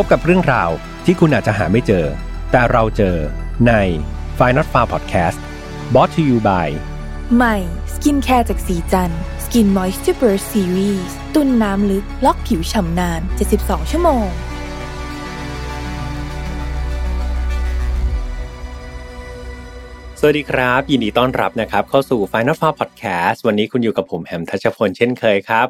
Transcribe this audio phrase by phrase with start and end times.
[0.00, 0.70] พบกับเรื่องราว
[1.04, 2.06] ที่คุณอาจจะหาไม่เจอ
[2.52, 3.16] แต่เราเจอ
[3.66, 3.72] ใน
[4.38, 5.38] f i n a l f a r Podcast
[5.92, 6.68] brought to you by
[7.36, 7.56] ใหม่
[7.94, 9.10] สกินแคร์จากศรีจัน
[9.44, 13.20] ทร์ Skin Moisture Burst Series ตุนน้ำลึก ล็อกผิวฉ่ำนาน
[13.56, 14.28] 72 ชั่วโมง
[20.20, 25.68] สวัสดีครับ ยินดีต้อนรับนะครับ เข้าสู่ File Not Found Podcast วันนี้คุณอยู่กับผมแฮมทัชพลเช่นเคยครับ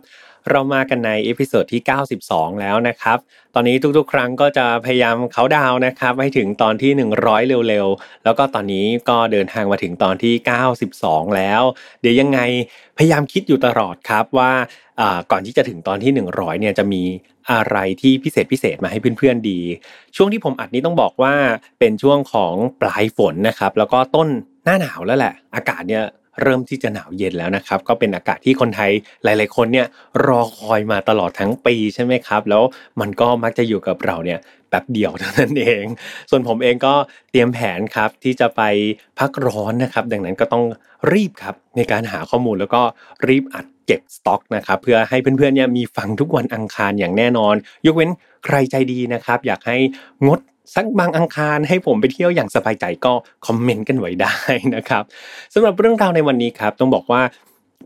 [0.50, 1.82] เรามากันใน episode ที่
[2.23, 3.18] 92 แล้วนะครับ
[3.55, 10.34] ตอนนี้ทุกๆ ครั้งก็จะพยายามเขาดาวนะครับ ให้ถึงตอนที่ 100 เร็วๆ แล้วก็ตอนนี้ก็เดินทางมาถึงตอนที่
[10.84, 11.62] 92 แล้ว
[12.01, 12.41] เดี๋ยวยังไง
[12.98, 14.52] พยายามคิดอยู่ตลอดครับว่า
[15.30, 17.02] ก่อนที่จะถึงตอนที่ 100 เนี่ยจะมี
[17.51, 19.60] อะไรที่พิเศษพิเศษมาให้เพื่อนๆดี
[20.16, 21.34] ช่วงที่ผมอัดนี้ต้องบอกว่า
[21.79, 24.29] เป็นช่วงของปลายฝนนะครับ แล้วก็ต้น
[24.65, 26.05] หน้าหนาวแล้วแหละ อากาศเนี่ย
[26.41, 28.91] เริ่มที่จะหนาวเย็นแล้วนะครับ ก็เป็นอากาศที่คนไทย
[29.24, 29.87] หลาย ๆ คนเนี่ย
[30.27, 32.62] รอคอยมาตลอดทั้งปีใช่ไหมครับ แล้ว
[33.01, 34.38] มันก็มักจะอยู่กับเราเนี่ย
[34.69, 35.84] แป๊บเดียวเท่านั้นเอง
[36.30, 36.95] ส่วนผมเองก็
[37.30, 38.63] เตรียมแผนครับที่จะไป
[39.18, 40.65] พักร้อนนะครับ ดังนั้นก็ต้อง
[41.13, 42.82] รีบครับในการหาข้อมูลแล้วก็
[43.29, 47.54] รีบอัดเก็บสต็อกนะครับเพื่อให้เพื่อนๆเนี่ยมีฟังทุกวันอังคารอย่างแน่นอน
[47.87, 48.10] ยกเว้น
[48.45, 49.76] ใครใจดีนะครับ อยากให้
[50.26, 50.41] งด
[50.74, 53.13] สักบางอังคารให้ผมไปเที่ยวอย่างสบายใจก็
[53.47, 54.37] คอมเมนต์กันไว้ได้
[54.75, 55.05] นะครับ
[55.55, 57.23] สำหรับเรื่องราวในวันนี้ครับ ต้องบอกว่า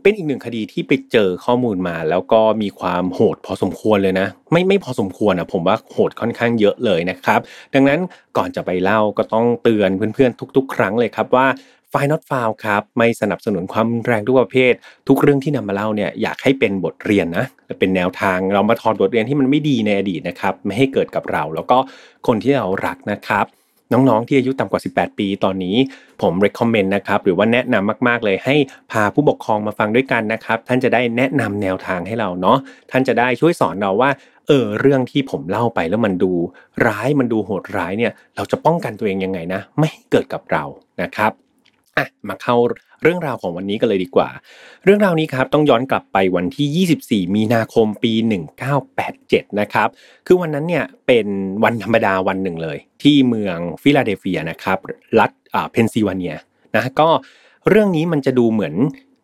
[0.01, 7.39] เป็นอีกหนึ่งคดีที่ไปเจอข้อมูลมา แล้วก็มีความโหดพอสมควรเลยนะ ไม่ไม่พอสมควรอะผมว่าโหดค่อนข้างเยอะเลยนะครับ
[7.73, 7.99] ดังนั้น
[8.37, 11.47] ก่อนจะไปเล่าก็ต้องเตือนเพื่อนๆทุก ๆ ครั้งเลยครับว่า
[11.93, 14.73] f i n a l f i l ครับไม่สนับสนุนความแรงทุกประเภท
[15.07, 17.45] ทุกเรื่องที่นำมาเล่าเนี่ยอยากให้เป็นบทเรียนนะ
[17.79, 21.77] เป็นแนวทางเรามาถอดบทเรียนที่มันไม่ดีในอดีตนะครับไม่ให้เกิดกับเรา แล้วก็
[22.27, 23.45] คนที่เรารักนะครับ
[23.91, 25.75] น้องๆ ที่อายุต่ำกว่า 18 ปีตอนนี้
[26.21, 28.55] ผม recommend นะครับหรือว่าแนะนำมากๆ เลยให้
[28.91, 32.57] พาผู้ปกครองมาฟังด้วยกันนะครับ ท่านจะได้แนะนำแนวทางให้เราเนาะ
[32.91, 34.09] ท่านจะได้ช่วยสอนเราว่า
[34.47, 36.31] เออเรื่องที่ผมเล่าไปแล้วมันดู
[36.87, 40.63] ร้ายมันดูโหดร้ายเนี่ย เราจะป้องกันตัวเองยังไงนะ ไม่ให้เกิดกับเรา
[41.01, 41.42] นะครับ
[41.97, 42.55] อะมาเข้า
[43.01, 44.29] เรื่องราวของวันนี้กันเลยดีกว่า
[44.83, 46.87] เรื่องราวนี้ครับต้องย้อนกลับไปวันที่
[47.25, 48.13] 24 มีนาคมปี
[48.91, 49.89] 1987 นะครับ
[50.27, 51.27] คือวันนั้นเนี่ยเป็น
[51.63, 54.77] วันธรรมดาวันหนึ่งเลย ที่เมืองฟิลาเดลเฟียนะครับ
[55.19, 56.35] รัฐอ่าเพนซิลเวเนีย
[56.75, 57.09] นะก็
[57.69, 58.75] เรื่องนี้มันจะดูเหมือน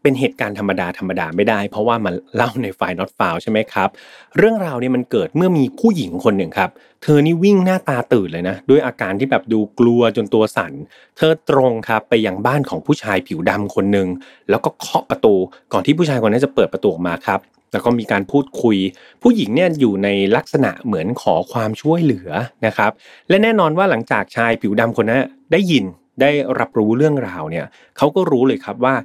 [0.01, 3.89] เป็นเหตุการณ์ธรรมดาธรรมดาไม่ได้ เพราะว่ามันเล่าในไฟล์ not found ใช่ไหมครับ
[4.37, 6.69] เรื่องราวเนี่ยมันเกิดเมื่อมีผู้หญิงคนหนึ่งครับ
[7.03, 10.73] เธอนี่วิ่งหน้าตาตื่นเลยนะ ด้วยอาการที่แบบดูกลัวจนตัวสั่น
[11.17, 14.07] เธอตรงครับไปยังบ้านของผู้ชายผิวดำคนหนึ่ง
[14.49, 15.35] แล้วก็เคาะประตู
[15.73, 17.39] ก่อนที่ผู้ชายคนนั้นจะเปิดประตูออกมาครับ
[17.71, 18.77] แล้วก็มีการพูดคุย
[19.23, 22.29] ผู้หญิงเนี่ยอยู่ในลักษณะเหมือนขอความช่วยเหลือ
[22.65, 22.91] นะครับ
[23.29, 25.21] และแน่นอนว่าหลังจากชายผิวดำคนนั้น
[25.51, 25.85] ได้ยิน
[26.21, 27.65] ได้รับรู้เรื่องราวเนี่ย
[27.97, 28.95] เขาก็รู้เลยครับว่า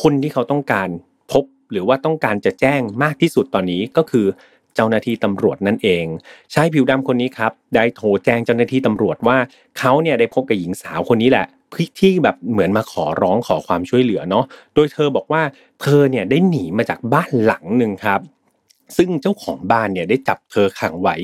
[0.00, 0.88] คนที่เขาต้องการ
[1.32, 4.26] พบหรือว่าต้องการจะแจ้งมากที่สุดตอนนี้ก็คือ
[4.74, 6.04] เจ้าหน้าที่ตำรวจนั่นเอง
[6.54, 9.38] ชายผิวดำคนนี้ครับ ได้โทรแจ้งเจ้าหน้าที่ตำรวจว่า
[9.78, 11.46] เขาเนี่ยได้พบกับหญิงสาวคนนี้แหละ
[12.00, 14.44] ที่แบบเหมือนมาขอร้องขอความช่วยเหลือเนาะ
[14.74, 15.42] โดยเธอบอกว่า
[15.82, 18.20] เธอเนี่ยได้หนีมาจากบ้านหลังหนึ่งครับ
[18.96, 21.16] ซึ่งเจ้าของบ้านเนี่ยได้จับเธอขังไว้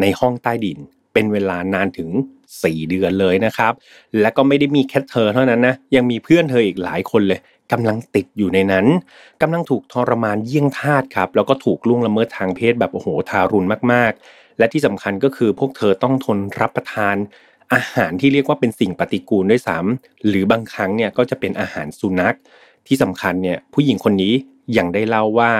[0.00, 0.78] ในห้องใต้ดิน
[1.12, 2.10] เป็นเวลานานถึง
[2.64, 3.72] 4 เดือนเลยนะครับ
[4.20, 7.40] และก็ไม่ได้มีแค่เธอเท่านั้นนะ ยังมีเพื่อนเธออีกหลายคนเลย
[7.72, 8.86] กำลังติดอยู่ในนั้น
[9.42, 17.16] กำลังถูกทรมานเยี่ยงทาสครับ แล้วก็ถูกล่วงละเมิดทางเพศแบบโอ้โหทารุณมากๆ และที่สำคัญก็คือพวกเธอต้องทนรับประทาน
[17.72, 22.36] อาหารที่เรียกว่าเป็นสิ่งปฏิกูลด้วยซ้ำหรือบางครั้งเนี่ยก็จะเป็นอาหารสุนัข
[22.86, 24.34] ที่สำคัญเนี่ยผู้หญิงคนนี้
[24.78, 25.50] ยังได้เล่าว่า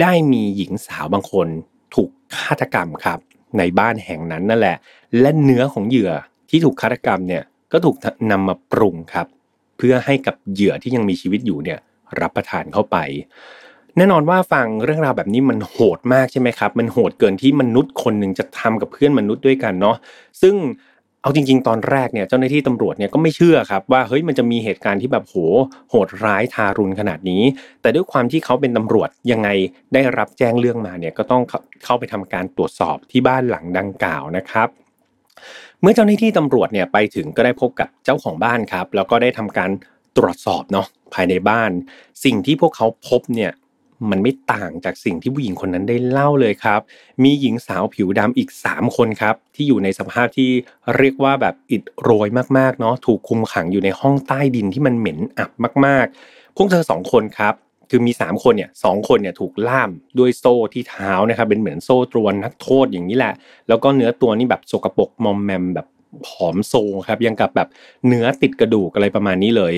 [0.00, 1.48] ได้มีหญิงสาวบางคน
[1.94, 3.18] ถูกฆาตกรรมครับ
[3.58, 4.76] ในบ้านแห่งนั้นนั่นแหละ
[5.20, 6.12] และเนื้อของเหยื่อ
[6.50, 7.42] ที่ถูกฆาตกรรมเนี่ย
[7.72, 7.96] ก็ถูก
[8.30, 9.26] นำมาปรุงครับ
[9.78, 11.78] เพื่อให้กับเหยื่อที่ยังมีชีวิตอยู่เนี่ย
[12.20, 12.96] รับประทานเข้าไป
[13.98, 19.96] แน่นอนว่าฟังเรื่องราวแบบนี้มันโหดมากใช่ไหมครับ มันโหดเกินที่มนุษย์คนหนึ่งจะทำกับเพื่อนมนุษย์ด้วยกันเนาะ
[20.42, 20.54] ซึ่ง
[21.28, 25.36] เอาจริง ๆ ตอนแรกเนี่ยเจ้าหน้าที่ตำรวจเนี่ยก็ไม่เชื่อครับว่าเฮ้ยมันจะมีเหตุการณ์ที่แบบโห
[25.90, 27.42] โหดร้ายทารุณขนาดนี้
[27.82, 29.48] แต่ด้วยความที่เขาเป็นตำรวจยังไง
[29.94, 31.42] ได้รับแจ้งเรื่องมาเนี่ยก็ต้อง
[31.84, 34.68] เข้าไปทำการตรวจสอบที่บ้านหลังดังกล่าวนะครับ
[35.80, 39.70] เมื่อเจ้าหน้าที่ตำรวจเนี่ยไปถึงก็ได้พบกับเจ้าของบ้านครับ แล้วก็ได้ทำการ
[40.16, 41.70] ตรวจสอบเนาะภายในบ้าน
[42.24, 43.52] สิ่งที่พวกเขาพบเนี่ย
[44.10, 46.80] มันไม่ต่างจากสิ่งที่ผู้หญิงคนนั้นได้เล่าเลยครับ
[47.24, 50.50] มีหญิงสาวผิวดำอีก 3 คนครับ ที่อยู่ในสภาพที่
[50.96, 52.28] เรียกว่าแบบอิดโรย
[52.58, 55.50] มากๆเนาะถูกคุมขังอยู่ในห้องใต้ดินที่มันเหม็นอับ
[55.86, 57.54] มากๆ พวกเธอสองคนครับ
[57.90, 63.34] คือมี 3 คนเนี่ยสองคนเนี่ยถูกล่ามด้วยโซ่ที่เท้านะครับเป็นเหมือนโซ่ตรวนนักโทษอย่างนี้แหละ
[63.68, 65.86] แล้วก็เนื้อตัวนี่แบบสกปรกมอมแมมแบบ
[66.26, 66.74] ผอมโซ
[67.08, 67.68] ครับยังกับแบบ
[68.06, 69.74] เนื้อติดกระดูกอะไรประมาณนี้เลย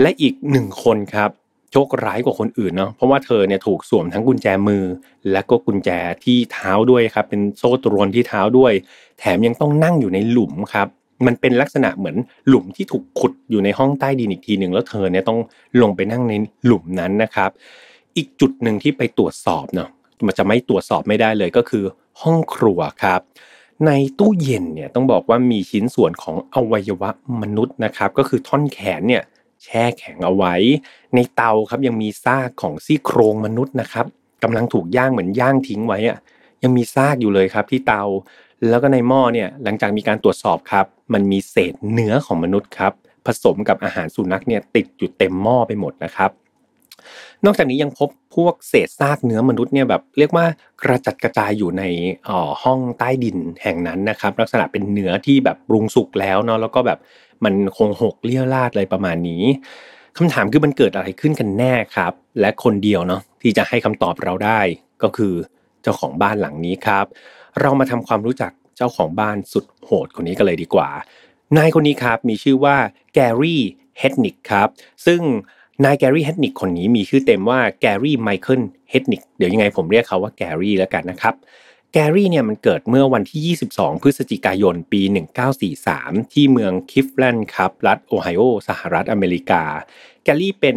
[0.00, 1.30] และอีกหนึ่งคนครับ
[1.76, 4.84] โชคร้ายกว่าคนอื่นเนาะเพราะว่าเธอเนี่ยถูกสวมทั้งกุญแจมือ
[5.32, 5.90] และก็กุญแจ
[6.24, 8.72] ที่เท้าด้วยครับเป็นโซ่ตรวนที่เท้าด้วย
[9.18, 10.88] แถมยังต้องนั่งอยู่ในหลุมครับ
[11.26, 12.16] มันเป็นลักษณะเหมือน
[12.48, 15.38] หลุมที่ถูกขุดอยู่ในห้องใต้ดินอีกทีหนึ่งแล้วเธอเนี่ยต้อง
[15.82, 16.32] ลงไปนั่งใน
[16.64, 17.50] หลุมนั้นนะครับ
[18.16, 19.88] อีกจุดหนึ่งที่ไปตรวจสอบเนาะ
[20.26, 21.84] มันจะไม่ตรวจสอบไม่ได้เลยก็คือ
[22.22, 23.20] ห้องครัวครับ
[23.86, 27.10] ในตู้เย็นเนี่ยต้องบอกว่ามีชิ้นส่วนของอวัยวะ
[27.42, 29.22] มนุษย์นะครับ ก็คือท่อนแขนเนี่ย
[29.62, 30.54] แช่แข็งเอาไว้
[31.14, 34.06] ในเตาครับยังมีซากของซี่โครงมนุษย์นะครับ
[34.42, 36.18] กำลังถูกย่างเหมือนย่างทิ้งไว้อะ
[36.62, 38.04] ยังมีซากอยู่เลยครับที่เตา
[38.68, 42.92] แล้วก็ในหม้อเนี่ยหลังจากมีการตรวจสอบครับ มันมีเศษเนื้อของมนุษย์ครับ
[43.26, 46.30] ผสมกับอาหารสุนัขเนี่ยติดอยู่เต็มหม้อไปหมดนะครับ
[47.44, 50.46] นอกจากนี้ยังพบพวกเศษซากเนื้อมนุษย์เนี่ยแบบเรียกว่า
[50.82, 51.82] กระจัดกระจายอยู่ใน
[52.62, 56.98] ห้องใต้ดินแห่งนั้นนะครับ ลักษณะเป็นเนื้อที่แบบปรุงสุกแล้วเนาะแล้วก็แบบ
[57.44, 59.44] มันคงหกเรี่ยราดอะไรประมาณนี้
[60.16, 64.60] คำถามคือมันเกิดอะไรขึ้นกันแน่ครับ และคนเดียวเนาะที่จะให้คำตอบเราได้
[65.02, 65.34] ก็คือ
[65.82, 67.06] เจ้าของบ้านหลังนี้ครับ
[67.60, 70.88] เรามาทำความรู้จักเจ้าของบ้านสุดโหดคนนี้กันเลยดีกว่า
[71.56, 72.76] นายคนนี้ครับมีชื่อว่า
[73.14, 73.62] แกรี่
[73.98, 74.68] เฮดนิกครับ
[75.06, 75.20] ซึ่ง
[75.84, 81.34] นายแกรี่เฮดนิกคนนี้มีชื่อเต็มว่าแกรี่ไมเคิลเฮดนิกเดี๋ยวยังไงผมเรียกเขาว่าแกรี่แล้วกันนะครับ
[81.96, 85.02] แกรี่เนี่ยมันเกิดเมื่อวันที่ 22 พฤศจิกายน ปี
[85.66, 89.62] 1943 ที่เมืองคลีฟแลนด์ครับ รัฐโอไฮโอ สหรัฐอเมริกา
[90.24, 90.76] แกรี่เป็น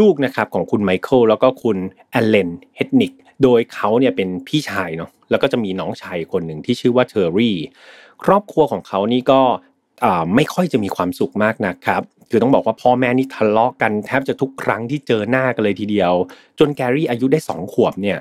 [0.00, 1.76] ลูกนะครับของคุณไมเคิลแล้วก็คุณ
[2.10, 3.12] แอลเลนเฮดนิก
[3.42, 7.56] โดยเขาเนี่ยเป็นพี่ชายเนาะ แล้วก็จะมีน้องชายคนหนึ่งที่ชื่อว่าเทอร์รี่
[8.24, 9.40] ครอบครัวของเขานี่ก็
[10.34, 16.12] ไม่ค่อยจะมีความสุขมากนะครับ คือต้องบอกว่าพ่อแม่นี่ทะเลาะกันแทบจะทุกครั้งที่เจอหน้ากันเลยทีเดียว
[16.58, 18.20] จนแกรี่อายุได้2ขวบเนี่ย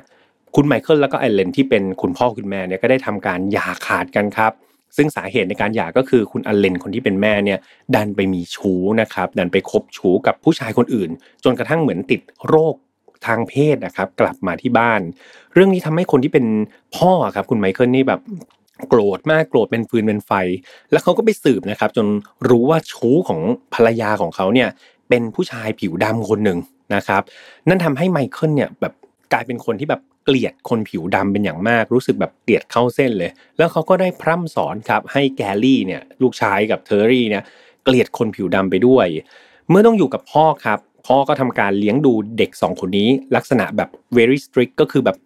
[0.56, 4.52] คุณไมเคิลแล้วก็แอลเลนที่เป็นคุณพ่อคุณแม่เนี่ยก็ได้ทำการหย่าขาดกันครับ
[4.98, 7.60] ซึ่งสาเหตุในการหย่าก็คือคุณอเลนคนที่เป็นแม่เนี่ย
[7.96, 11.10] ดันไปมีชู้นะครับดันไปคบชู้กับผู้ชายคนอื่น
[11.44, 12.75] จนกระทั่งเหมือนติดโรค
[13.25, 15.02] ทางเพศนะครับกลับมาที่บ้าน
[15.54, 16.46] เรื่องนี้ทำให้คนที่เป็น
[16.96, 18.22] พ่อครับคุณไมเคิลนี่แบบ
[18.90, 20.31] โกรธมากโกรธเป็นฟืนเป็นไฟ
[20.92, 22.08] แล้วเขาก็ไปสืบนะครับ จน
[22.50, 23.42] รู้ว่าชู้ของ
[23.74, 24.69] ภรรยาของเขาเนี่ย
[25.10, 26.58] เป็นผู้ชายผิวดำคนหนึ่ง
[26.96, 27.22] นะครับ
[27.69, 28.94] นั่นทำให้ไมเคิลเนี่ยแบบ
[29.34, 37.44] กลายเป็นคนที่แบบ เกลียดคนผิวดำเป็นอย่างมากรู้สึกแบบเกลียดเข้าเส้นเลย แล้วเขาก็ได้พร่ำสอนครับให้แกลลี่เนี่ยลูกชายกับเทอร์รี่เนี่ย
[37.83, 39.07] เกลียดคนผิวดำไปด้วย
[39.69, 45.18] เมื่อต้องอยู่กับพ่อครับ พ่อก็ทำการเลี้ยงดูเด็ก 2 คนนี้ ลักษณะแบบ very strict ก็คือแบบ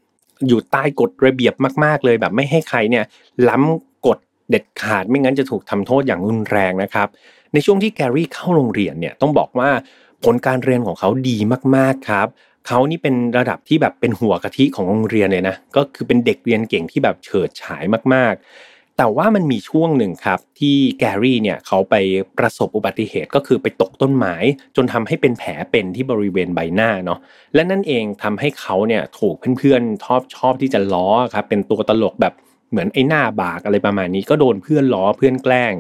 [0.48, 1.54] อยู่ใต้กฎระเบียบ
[1.84, 3.06] มาก ๆ เลยแบบไม่ให้ใครเนี่ย
[3.50, 4.18] ล้ำกฎ
[4.50, 7.08] เด็ดขาดไม่งั้นจะถูกทำโทษอย่างรุนแรงนะครับ
[7.54, 9.70] ในช่วงที่แกรี่เข้าโรงเรียนเนี่ยต้องบอกว่า
[10.24, 11.38] ผลการเรียนของเขาดี
[11.76, 12.28] มากๆครับ
[12.72, 17.84] เขานี่เป็นระดับที่แบบเป็นหัวกะทิของโรงเรียนเลยนะ ก็คือเป็นเด็กเรียนเก่งที่แบบเฉิดฉาย
[18.14, 21.96] มากๆ แต่ว่ามันมีช่วงหนึ่งครับ ที่แกรี่เนี่ยเขาไป
[22.38, 24.36] ประสบอุบัติเหตุก็คือไปตกต้นไม้
[24.76, 27.20] จนทำให้เป็นแผลเป็นที่บริเวณใบหน้าเนาะ
[27.54, 32.34] และนั่นเองทำให้เขาเนี่ยถูกเพื่อนๆชอบชอบที่จะล้อครับเป็นตัวตลกแบบ
[32.72, 35.74] เหมือนไอ้หน้าบากอะไรประมาณนี้ก็โดนเพื่อนล้อเพื่อนแกล้ง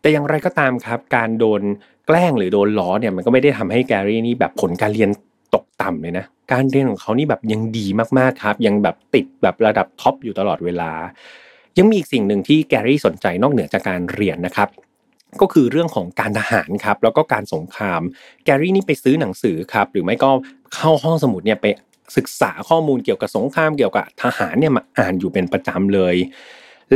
[0.00, 1.62] แต่อย่างไรก็ตามครับ การโดน
[2.06, 5.10] แกล้งหรือโดนล้อเนี่ยมันก็ไม่ได้ทำให้แกรี่นี่แบบผลการเรียน
[5.54, 7.86] ตกต่ำเลยนะ การเรียนของเขานี่แบบยังดี
[8.18, 10.90] มากๆครับ ยังแบบติดแบบระดับ top อยู่ตลอดเวลา
[11.78, 14.68] ยังมีอีกสิ่งหนึ่งที่แกรี่สนใจนอกเหนือจากการเรียนนะครับ
[15.40, 18.00] ก็คือเรื่องของการทหารครับแล้วก็การสงคราม
[18.44, 20.30] แกรี่นี่ไปซื้อหนังสือครับ หรือไม่ก็
[20.74, 21.66] เข้าห้องสมุดเนี่ยไป
[22.16, 26.16] ศึกษาข้อมูลเกี่ยวกับสงครามเกี่ยวกับทหารเนี่ยมาอ่านอยู่เป็นประจำเลย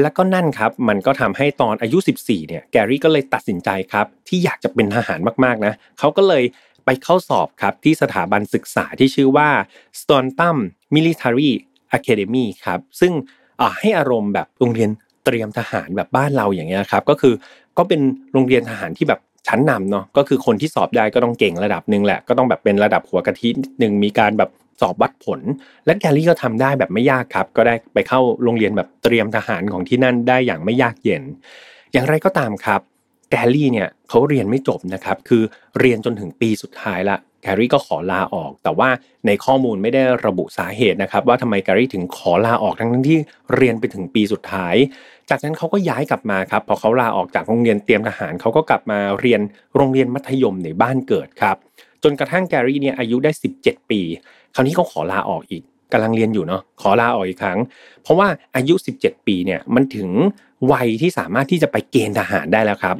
[0.00, 6.42] แล้วก็นั่นครับมันก็ทำให้ตอนอายุ 14เนี่ยแกรี่ก็เลยตัดสินใจครับที่อยากจะเป็นทหารมากๆนะเขาก็เลย
[6.84, 9.48] ไปเข้าสอบครับที่สถาบันศึกษาที่ชื่อว่า
[10.00, 10.56] s t o n t u m
[10.96, 11.50] Military
[11.98, 13.12] Academy ครับซึ่ง
[13.78, 14.90] ให้อารมณ์แบบโรงเรียน
[15.24, 17.34] เตรียมทหารแบบบ้านเราอย่างเงี้ยครับก็คือ
[17.78, 18.00] ก็เป็น
[18.32, 25.40] โรงเรียนทหารที่แบบชั้นนำเนาะก็คือคนที่สอบได้ก็ต้องเก่งระดับหนึ่งแหละ ก็ต้องแบบเป็นระดับหัวกะทิหนึ่งมีการแบบสอบวัดผล
[25.86, 31.22] และแกลลี่ก็ทำได้แบบไม่ยากครับ ก็ได้ไปเข้าโรงเรียนแบบเตรียมทหารของที่นั่นได้อย่างไม่ยากเย็น
[31.92, 32.80] อย่างไรก็ตามครับ
[33.30, 35.42] แกรี่เนี่ยเขาเรียนไม่จบนะครับคือ
[35.80, 38.88] เรียนจนถึงปีสุดท้ายละแกรี่ก็ขอลาออก แต่ว่า
[39.26, 43.18] ในข้อมูลไม่ได้ระบุสาเหตุนะครับว่าทำไมแกรี่ถึงขอลาออกทั้งที่
[43.54, 44.74] เรียนไปถึงปีสุดท้าย
[45.30, 49.40] จากนั้นเขาก็ย้ายกลับมาครับพอเขาลาออกจากโรงเรียนเตรียมทหารเขาก็กลับมาเรียน
[49.76, 51.56] โรงเรียนมัธยมในบ้านเกิดครับ
[52.02, 54.00] จนกระทั่งแกรี่เนี่ยอายุได้ 17 ปี
[54.54, 57.58] คราวนี้เขาขอลาออกอีกกำลังเรียนอยู่เนาะขอลาออกอีกครั้ง
[58.02, 60.08] เพราะว่าอายุ 17 ปีเนี่ยมันถึง
[60.72, 62.96] วัยที่สามารถที่จะไปเกณฑ์ทหารได้แล้วครับ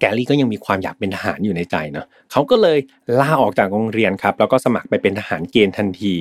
[0.00, 2.78] แกลลี่ก็ยังมีความอยากเป็นทหารอยู่ในใจเนาะเขาก็เลย
[3.20, 6.14] ลาออกจากโรงเรียนครับ แล้วก็สมัครไปเป็นทหารเกณฑ์ทันที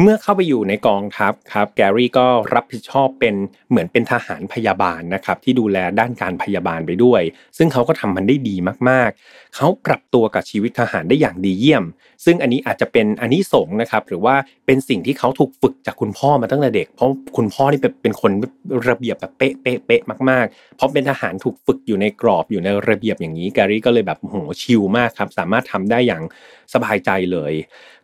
[0.00, 3.34] เมื่อเข้าไปอยู่ในกองทัพครับแกรี่ก็รับผิดชอบเป็น
[3.70, 7.22] เหมือนเป็นทหารพยาบาลนะครับที่ดูแลด้านการพยาบาลไปด้วย
[7.58, 8.56] ซึ่งเขาก็ทำมันได้ดี
[8.88, 11.84] มากๆ เขาปรับตัวกับชีวิตทหารได้อย่างดีเยี่ยม
[12.24, 14.34] ซึ่งอันนี้อาจจะเป็นอันนี้สงนะครับหรือว่า
[14.66, 18.32] เป็นสิ่งที่เขาถูกฝึกจากคุณพ่อมาตั้งแต่เด็ก เพราะคุณพ่อนี่เป็นคน
[18.88, 26.22] ระเบียบแบบเป๊ะเป๊ะเป๊ะมากๆ เพราะเป็นทหารถูกฝึกอยู่ในกรอบอยู่ในระเบียบอย่างนี้แกรี่ก็เลยแบบโหชิลมากครับสามารถทำได้อย่าง
[26.74, 27.52] สบายใจเลย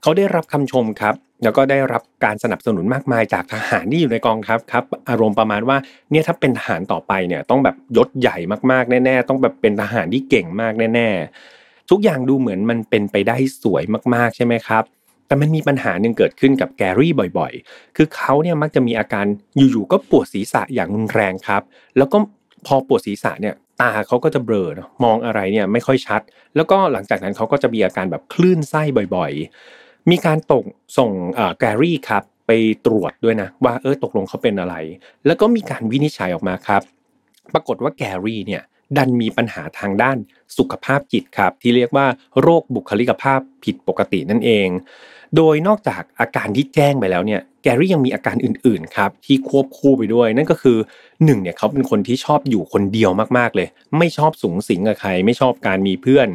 [0.03, 5.77] เขาได้รับคำชมครับแล้วก็ได้รับการสนับสนุนมากมายจากทหารที่อยู่ในกองทัพครับ อารมณ์ประมาณว่า
[6.11, 8.37] เนี่ยถ้าเป็นทหารต่อไปเนี่ยต้องแบบยศใหญ่
[8.71, 13.83] มากๆแน่ๆ ต้องแบบเป็นทหารที่เก่งมากแน่ๆ ทุกอย่างดูเหมือนมันเป็นไปได้สวย
[14.15, 14.85] มากๆใช่ไหมครับ
[15.27, 19.27] แต่มันมีปัญหาหนึ่งเกิดขึ้นกับแกรี่บ่อยๆ คือเขาเนี่ยมักจะมีอาการ
[19.57, 21.63] อยู่ๆก็ปวดศีรษะอย่างรุนแรงครับ
[21.97, 22.19] แล้วก็
[22.67, 24.69] พอปวดศีรษะเนี่ยตาเขาก็จะเบลอ
[25.05, 26.21] มองอะไรเนี่ยไม่ค่อยชัด
[26.57, 28.83] แล้วก็หลังจากนั้นเขาก็จะมีอาการแบบคลื่นไส้
[29.17, 30.65] บ่อยๆ มีการตก
[30.99, 31.11] ส่ง
[31.59, 32.51] แกรี่ครับไป
[32.87, 34.75] ตรวจด้วยนะว่าเออตกลงเขาเป็นอะไร
[35.27, 36.83] แล้วก็มีการวินิจฉัยออกมาครับ
[37.55, 38.63] ปรากฏว่าแกรี่เนี่ย
[38.97, 40.17] ดันมีปัญหาทางด้าน
[40.59, 42.07] สุขภาพจิตครับ ที่เรียกว่า
[42.41, 44.69] โรคบุคลิกภาพผิดปกตินั่นเอง
[45.37, 50.79] โดยนอกจากอาการที่แจ้งไปแล้วเนี่ยแกรี่ยังมีอาการอื่นๆครับที่ควบคู่ไปด้วย นั่นก็คือ
[51.25, 56.29] หนึ่งเนี่ยเขาเป็นคนที่ชอบอยู่คนเดียวมากๆเลย ไม่ชอบสูงสิงกับใคร ไม่ชอบการมีเพื่อน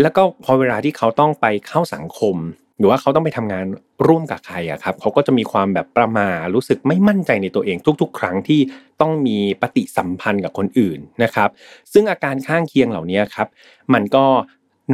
[0.00, 2.36] แล้วก็พอเวลาที่เขาต้องไปเข้าสังคม
[2.78, 3.66] หรือว่าเขาต้องไปทำงาน
[4.06, 8.60] ร่วมกับใครอะครับเขาก็จะมีความแบบประมารู้สึกไม่มั่นใจในตัวเองทุก ๆ ครั้งที่
[9.00, 11.48] ต้องมีปฏิสัมพันธ์กับคนอื่นนะครับ
[11.92, 13.48] ซึ่งอาการข้างเคียงเหล่านี้ครับ
[13.94, 14.24] มันก็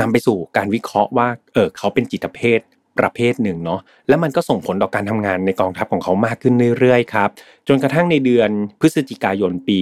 [0.00, 2.60] นำไปสู่การวิเคราะห์ว่าเออเขาเป็นจิตเภท
[2.98, 7.28] ประเภทหนึ่งเนาะแล้วมันก็ส่งผลต่อการทำงานในกองทัพของเขามากขึ้นเรื่อยๆครับ
[7.68, 9.78] จนกระทั่งในเดือนพฤศจิกายนปี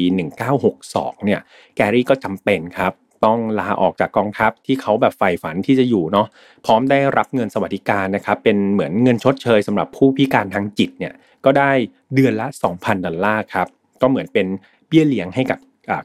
[0.60, 1.40] 1962เนี่ย
[1.76, 2.92] แกรี่ก็จำเป็นครับ
[3.24, 6.26] ต้องลาออกจากกองทัพที่เขาแบบใฝ่ฝันที่จะอยู่เนาะ
[6.66, 11.70] พร้อมได้รับเงินสวัสดิการนะครับเป็นเหมือนเงินชดเชยสำหรับผู้พิการทางจิตเนี่ยก็ได้
[12.14, 13.66] เดือนละ 2,000 ดอลลาร์ครับ
[14.00, 14.46] ก็เหมือนเป็น
[14.88, 15.58] เบี้ยเลี้ยงให้กับ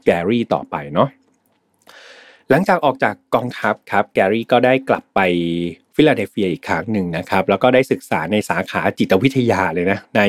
[0.04, 1.08] แกรี่ต่อไปเนาะ
[2.50, 5.20] หลังจากออกจากกองทัพครับแกรี่ก็ได้กลับไป
[5.94, 10.22] ฟิลาเดลเฟียอีกครั้งหนึ่งนะครับแล้วก็ได้ศึกษาในสาขาจิตวิทยาเลยนะใน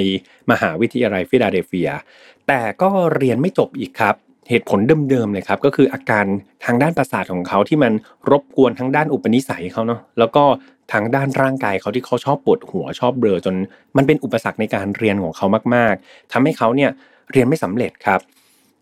[0.51, 1.89] มหาวิทยาลัยฟิลาเดลเฟีย
[2.47, 4.15] แต่ก็เรียนไม่จบอีกครับ
[4.49, 6.25] เหตุผลเดิมๆเลยครับก็คืออาการ
[6.65, 7.93] ทางด้านประสาทของเขาที่มัน
[8.31, 10.43] รบกวนทั้งด้านอุปนิสัยเขาเนาะแล้วก็
[10.93, 13.55] ทางด้านร่างกายเขาที่เขาชอบปวดหัวชอบเบลอจน
[13.97, 16.91] มันเป็นอุปสรรคในการเรียนของเขามากๆทำให้เขาเนี่ย
[17.31, 18.19] เรียนไม่สำเร็จครับ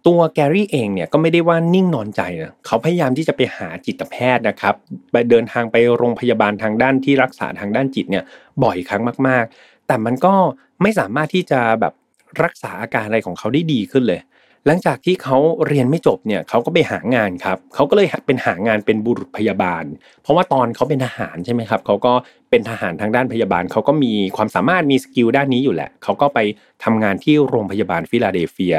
[0.07, 4.75] ตัวแกรี่เองเนี่ยก็ไม่ได้ว่านิ่งนอนใจนะเขาพยายามที่จะไปหาจิตแพทย์นะครับ
[5.11, 8.23] ไปเดินทางไปโรงพยาบาลทางด้านที่รักษาทางด้านจิตเนี่ย
[8.63, 10.33] บ่อยครั้งมาก ๆ แต่มันก็
[10.81, 11.93] ไม่สามารถที่จะแบบ
[12.43, 14.19] รักษาอาการอะไรของเขาได้ดีขึ้นเลย
[14.67, 19.83] หลังจากที่เขาเรียนไม่จบเนี่ยเขาก็ไปหางานครับเขาก็เลยเป็นหางานเป็นบุรุษพยาบาล
[20.21, 22.13] เพราะว่าตอนเขาเป็นทหารใช่ไหมครับเขาก็
[22.49, 26.39] เป็นทหารทางด้านพยาบาลเขาก็มีความสามารถมี skill ด้านนี้อยู่แหละเขาก็ไป
[26.83, 28.77] ทำงานที่โรงพยาบาลฟิลาเดลเฟีย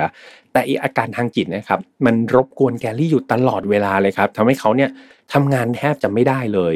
[0.53, 4.91] แต่อาการทางจิตนะครับมันรบกวนแกรี่อยู่ตลอดเวลาเลยครับทำให้เขาเนี่ย
[5.33, 6.75] ทำงานแทบจะไม่ได้เลย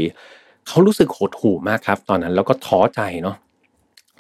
[0.69, 3.37] เขารู้สึกโหดหู่มากครับ ตอนนั้นแล้วก็ท้อใจเนาะ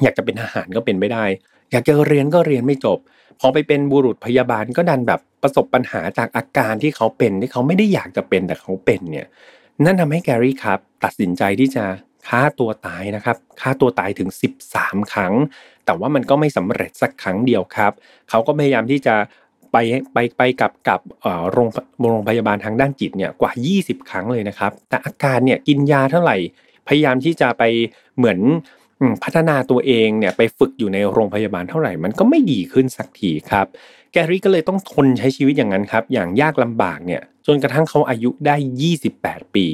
[0.02, 1.24] อยากจะเป็นทหารก็เป็นไม่ได้
[1.72, 2.98] อยากจะเรียนก็เรียนไม่จบ
[3.40, 9.26] พอไปเป็นบุรุษพยาบาลก็ดันแบบประสบปัญหาจากอาการที่เขาเป็นที่เขาไม่ได้อยากจะเป็นแต่เขาเป็นเนี่ย
[9.84, 11.84] นั่นทำให้แกรี่ครับตัดสินใจที่จะ
[12.28, 14.28] ฆ่าตัวตายนะครับฆ่าตัวตายถึง
[14.70, 15.34] 13 ครั้ง
[15.84, 17.92] แต่ว่ามันก็ไม่สำเร็จสักครั้งเดียวครับ
[18.30, 19.14] เขาก็พยายามที่จะ
[19.72, 19.76] ไป
[20.12, 21.00] ไปไปกับกับ
[21.50, 21.68] โรง
[22.10, 26.36] โรงพยาบาลทางด้านจิตเนี่ยกว่า 20 ครั้งเลยนะครับ แต่อาการเนี่ยกินยาเท่าไหร่
[26.88, 27.62] พยายามที่จะไป
[28.16, 28.38] เหมือน
[29.22, 33.66] พัฒนาตัวเองเนี่ยไปฝึกอยู่ในโรงพยาบาลเท่าไหร่มันก็ไม่ดีขึ้นสักทีครับ
[34.12, 38.56] แกรี่ก็เลยต้องทนใช้ชีวิตอย่างนั้นครับ อย่างยากลำบากเนี่ยจนกระทั่งเขาอายุได้
[39.06, 39.66] 28 ปี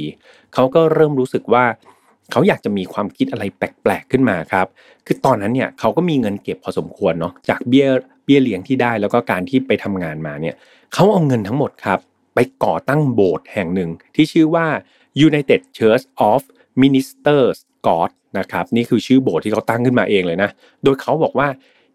[0.55, 1.65] เขาก็เริ่มรู้สึกว่า
[2.31, 4.67] เขาอยากจะมีความคิดอะไรแปลกๆขึ้นมาครับ
[5.07, 7.89] คือตอนนั้นเนี่ยเขาก็มีเงินเก็บพอสมควรเนาะจากเบี้ย
[8.25, 10.55] เบี้ยเลี้ยงที่ได้แล้วก็การที่ไปทำงานมาเนี่ย
[10.95, 11.99] เขาเอาเงินทั้งหมดครับ
[12.35, 14.67] ไปก่อตั้งโบสถ์แห่งหนึ่งที่ชื่อว่า
[15.29, 16.41] United Church of
[16.83, 20.51] Ministers God นะครับนี่คือชื่อโบสถ์ที่เขาตั้งขึ้นมาเองเลยนะ
[20.85, 21.49] โดยเขาบอกว่า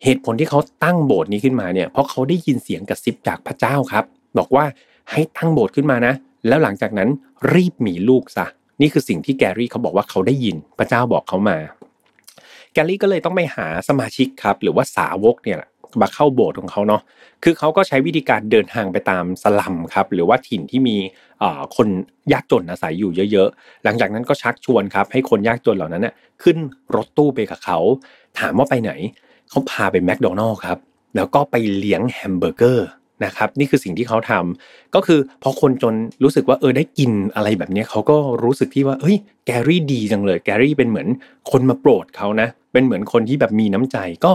[0.03, 4.03] เหตุผลที่เขาตั้งโบสถ์นี้ขึ้นมาเนี่ยเพราะเขาได้ยินเสียงกระซิบจากพระเจ้าครับ
[4.37, 4.65] บอกว่า
[5.11, 6.13] ให้ตั้งโบสถ์ขึ้นมานะ
[6.47, 7.09] แล้วหลังจากนั้น
[7.53, 8.45] รีบมีลูกซะ
[8.81, 11.57] นี่คือสิ่งที่แกรี่เขาบอกว่าเขาได้ยินพระเจ้าบอกเขามา
[12.73, 15.59] แกรี่ก็เลยต้องไปหาสมาชิกครับ หรือว่าสาวกเนี่ย
[16.01, 17.01] มาเข้าโบสถ์ของเขาเนาะ
[17.43, 20.97] คือเขาก็ใช้วิธีการเดินทางไปตามสลัมครับ หรือว่าถิ่นที่มี
[21.77, 21.87] คน
[22.33, 26.11] ยากจนอาศัยอยู่เยอะๆ หลังจากนั้นก็ชักชวนครับ ให้คนยากจนเหล่านั้นน่
[26.43, 26.57] ขึ้น
[26.95, 27.77] รถตู้ไปกับเขา
[28.39, 28.91] ถามว่าไปไหน
[29.49, 30.77] เขาพาไปแมคโดนัลด์ครับ
[31.15, 32.87] แล้วก็ไปเลี้ยงแฮมเบอร์เกอร์
[33.25, 41.07] นะครับนี่คือสิ่งที่เขาทำก็คือพอคนจนรู้สึกว่าเออได้กินอะไรแบบนี้เขาก็รู้สึกที่ว่าเฮ้ยแกรี่ดีจังเลย แกรี่เป็นเหมือน
[41.51, 44.31] คนมาโปรดเขานะเป็นเหมือนคนที่แบบมีน้ำใจก็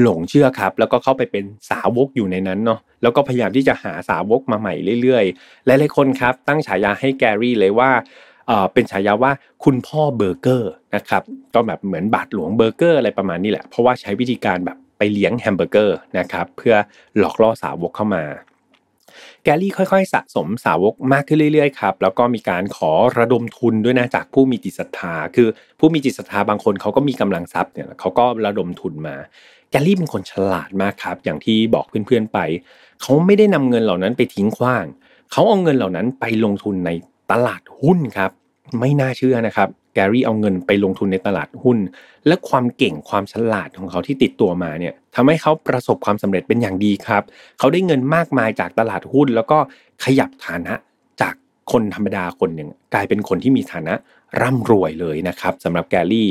[0.00, 7.90] หลงเชื่อครับ แล้วก็เข้าไปเป็นสาวกอยู่ในนั้นเนาะแล้วก็พยายามที่จะหาสาวกมาใหม่เรื่อยๆหลายๆคนครับ ตั้งฉายาให้แกรี่เลยว่า
[8.72, 9.32] เป็นฉายาว่า
[9.64, 11.22] คุณพ่อเบอร์เกอร์นะครับ
[11.54, 16.74] ก็แบบเหมือนบาทหลวงเบอร์เกอร์อะไรประมาณนี้แหละ เพราะว่าใช้วิธีการแบบไปเลี้ยงแฮมเบอร์เกอร์นะครับเพื่อ
[17.18, 18.24] หลอกล่อสาวกเข้ามา
[19.44, 29.16] แกรี่ค่อยๆ สะสมสาวกมากขึ้นเรื่อยๆครับแล้วก็มีการขอระดมทุนด้วยนะจากผู้มีจิตศรัทธา คือผู้มีจิตศรัทธาบางคนเขาก็มีกำลังทรัพย์เนี่ยเขาก็ระดมทุนมา
[29.70, 32.38] แกรี่เป็นคนฉลาดมากครับ อย่างที่บอกเพื่อนๆไป
[33.00, 34.84] เขาไม่ได้นำเงินเหล่านั้นไปทิ้งขว้าง
[35.32, 36.90] เขาเอาเงินเหล่านั้นไปลงทุนใน
[37.32, 38.30] ตลาดหุ้นครับ
[38.80, 41.78] ไม่น่าเชื่อนะครับ แกรี่เอาเงินไปลงทุนในตลาดหุ้น
[42.26, 47.22] และความเก่งความฉลาดของเขาที่ติดตัวมาเนี่ยทำให้เขาประสบความสำเร็จเป็นอย่างดีครับ
[47.58, 49.58] เขาได้เงินมากมายจากตลาดหุ้น แล้วก็
[50.04, 50.74] ขยับฐานะ
[51.20, 51.34] จาก
[51.72, 53.94] คนธรรมดาคนหนึ่งกลายเป็นคนที่มีฐานะ
[54.40, 56.30] ร่ำรวยเลยนะครับสำหรับแกรี่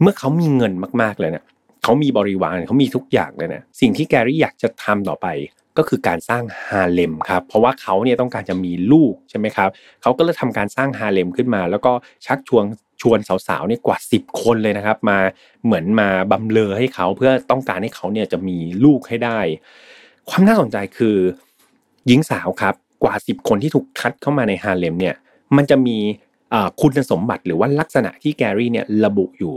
[0.00, 1.44] เมื่อเขามีเงินมากๆเลยเนี่ย
[1.84, 5.26] เขามีบริวารเขามีทุกอย่างเลยนะสิ่งที่แกรี่อยากจะทำต่อไป
[5.78, 9.70] ก็คือการสร้างฮาเลมครับ เพราะว่าเขาเนี่ยต้องการจะมีลูกใช่ไหมครับ
[10.02, 11.92] เขาก็เลยทำการสร้างฮาเลมขึ้นมา แล้วก็
[12.26, 12.64] ชักชวน
[13.02, 15.18] ชวนสาวๆเนี่ยกว่า 10 คนเลยนะครับ มา
[15.64, 19.38] เหมือนมาบำเลอให้เขาเพื่อต้องการให้เขาเนี่ยจะมีลูกให้ได้
[20.28, 21.16] ความน่าสนใจคือ
[22.06, 25.14] หญิงสาวครับกว่า 10 คนที่ถูกคัดเข้ามาในฮาเลมเนี่ย
[25.56, 25.96] มันจะมี
[26.80, 29.54] คุณสมบัติหรือว่าลักษณะที่แกรี่เนี่ยระบุอยู่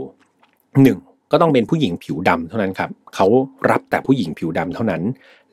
[0.82, 0.98] หนึ่ง
[1.32, 3.26] ก็ต้องเป็นผู้หญิงผิวดำเท่านั้นครับเขา
[3.70, 5.02] รับแต่ผู้หญิงผิวดำเท่านั้น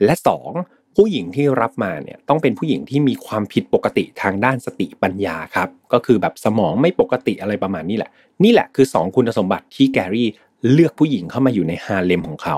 [0.03, 0.13] และ
[0.55, 8.11] 2 ผู้หญิงที่รับมาเนี่ยต้องเป็นผู้หญิงที่มีความผิดปกติทางด้านสติปัญญาครับ ก็คือแบบสมองไม่ปกติอะไรประมาณนี้แหละ
[8.43, 10.29] นี่แหละคือ 2 คุณสมบัติที่แกรี่
[10.73, 12.57] เลือกผู้หญิงเข้ามาอยู่ในฮาเลมของเขา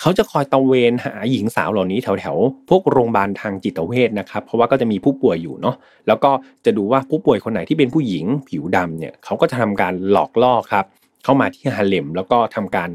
[0.00, 6.30] เขาจะคอยตะเวนหาหญิงสาวเหล่านี้แถวๆ พวกโรงพยาบาลทางจิตเวชนะครับ เพราะว่าก็จะมีผู้ป่วยอยู่เนาะ แล้วก็
[6.64, 10.84] จะดูว่าผู้ป่วยคนไหนที่เป็นผู้หญิงผิวดำเนี่ย เขาก็จะทำการหลอกล่อครับ
[11.24, 12.90] เข้ามาที่ฮาเลมแล้วก็ทำการ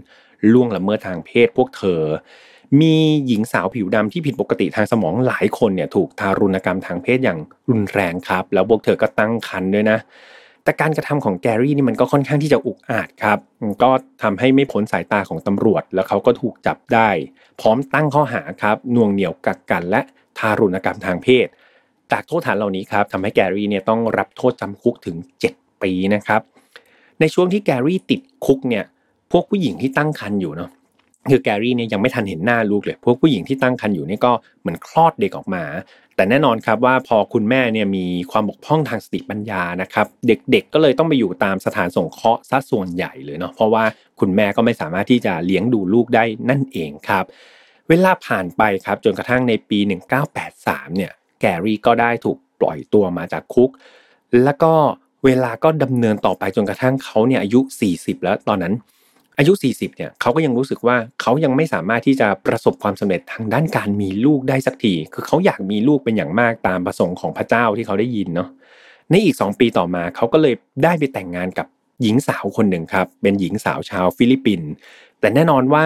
[0.51, 2.01] ล่วงละเมิดทางเพศพวกเธอ
[2.81, 2.95] มี
[3.27, 7.39] หญิงสาวผิวดำที่ผิดปกติทางสมองหลายคนเนี่ยถูกทารุณกรรมทางเพศอย่าง
[7.69, 9.97] รุนแรงครับ แล้วพวกเธอก็ตั้งครรภ์ด้วยนะ
[10.63, 13.39] แต่การกระทำของแกรี่นี่มันก็ค่อนข้างที่จะอุกอาจครับ
[13.83, 13.89] ก็
[14.23, 17.09] ทำให้ไม่พ้นสายตาของตำรวจ แล้วเขาก็ถูกจับได้
[17.61, 20.01] พร้อมตั้งข้อหาครับน่วงเหนี่ยวกักกัน และ
[20.37, 21.47] ทารุณกรรมทางเพศ
[22.11, 25.15] จากโทษฐานเหล่านี้ครับทำให้แกรี่เนี่ยต้องรับโทษจำคุกถึง
[25.51, 26.41] 7 ปีนะครับ
[27.19, 28.85] ในช่วงที่แกรี่ติดคุกเนี่ย
[29.31, 30.69] พวกผู้หญิงที่ตั้งครรภ์อยู่เนาะ
[31.29, 35.63] คือแกรี่เนี่ยยังไม่ทันเห็นหน้าลูกเลย พวกผู้หญิงที่ตั้งครรภ์อยู่นี่ก็เหมือนคลอดเด็กออกมา
[36.15, 43.83] แต่แน่นอนครับว่าพอคุณแม่เนี่ยมีความบกพร่องทางสติปัญญานะครับ เด็กๆก็เลยต้องไปอยู่ตามสถานสงเคราะห์ซะส่วนใหญ่เลยเนาะเพราะว่า
[44.19, 47.25] คุณแม่ก็ไม่สามารถที่จะเลี้ยงดูลูกได้นั่นเองครับ
[47.89, 49.79] เวลาผ่านไปครับจนกระทั่งในปี
[50.37, 53.69] 1983เนี่ยแกรี่ก็ได้ถูกปล่อยตัวมาจากคุก
[54.43, 54.73] แล้วก็
[55.25, 57.59] เวลาก็ดำเนินต่อไปจนกระทั่งเขาเนี่ยอายุ
[57.91, 58.73] 40 แล้วตอนนั้น
[59.37, 68.49] อายุ 40 เนี่ยเขาก็ยังรู้สึกว่าเขายังไม่สามารถที่จะประสบความสำเร็จทางด้านการมีลูกได้สักทีคือเขาอยากมีลูกเป็นอย่างมากตามประสงค์ของพระเจ้าที่เขาได้ยินเนาะ
[69.09, 71.67] ในอีก 2 ปีต่อมาเขาก็เลยได้ไปแต่งงานกับ
[72.01, 74.69] หญิงสาวคนหนึ่งครับ เป็นหญิงสาวชาวฟิลิปปินส์
[75.19, 75.85] แต่แน่นอนว่า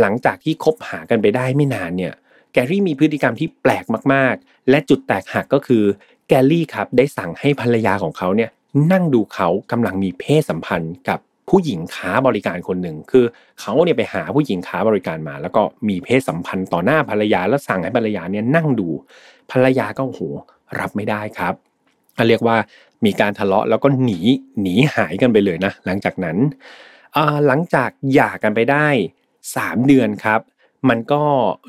[0.00, 2.14] หลังจากที่คบหากันไปได้ไม่นานเนี่ย
[2.52, 5.84] แกรี่มีพฤติกรรมที่แปลกมาก ๆ และจุดแตกหักก็คือ
[6.34, 8.50] แกลลี่ครับได้สั่งให้ภรรยาของเขาเนี่ย
[8.92, 11.18] นั่งดูเขากำลังมีเพศสัมพันธ์กับ
[11.48, 13.24] ผู้หญิงค้าบริการคนหนึ่ง คือ
[13.60, 18.88] เขาเนี่ยไปหาผู้หญิงค้าบริการมา แล้วก็มีเพศสัมพันธ์ต่อหน้าภรรยาแล้วสั่งให้ภรรยาเนี่ยนั่งดู
[19.50, 20.20] ภรรยาก็โห
[20.78, 21.54] รับไม่ได้ครับ
[22.28, 22.56] เรียกว่า
[23.04, 24.18] มีการทะเลาะแล้วก็หนี
[24.60, 26.36] หนีหายกันไปเลยนะ หลังจากนั้น
[27.46, 28.88] หลังจากหย่ากันไปได้
[29.36, 30.40] 3 เดือนครับ
[30.88, 31.22] มันก็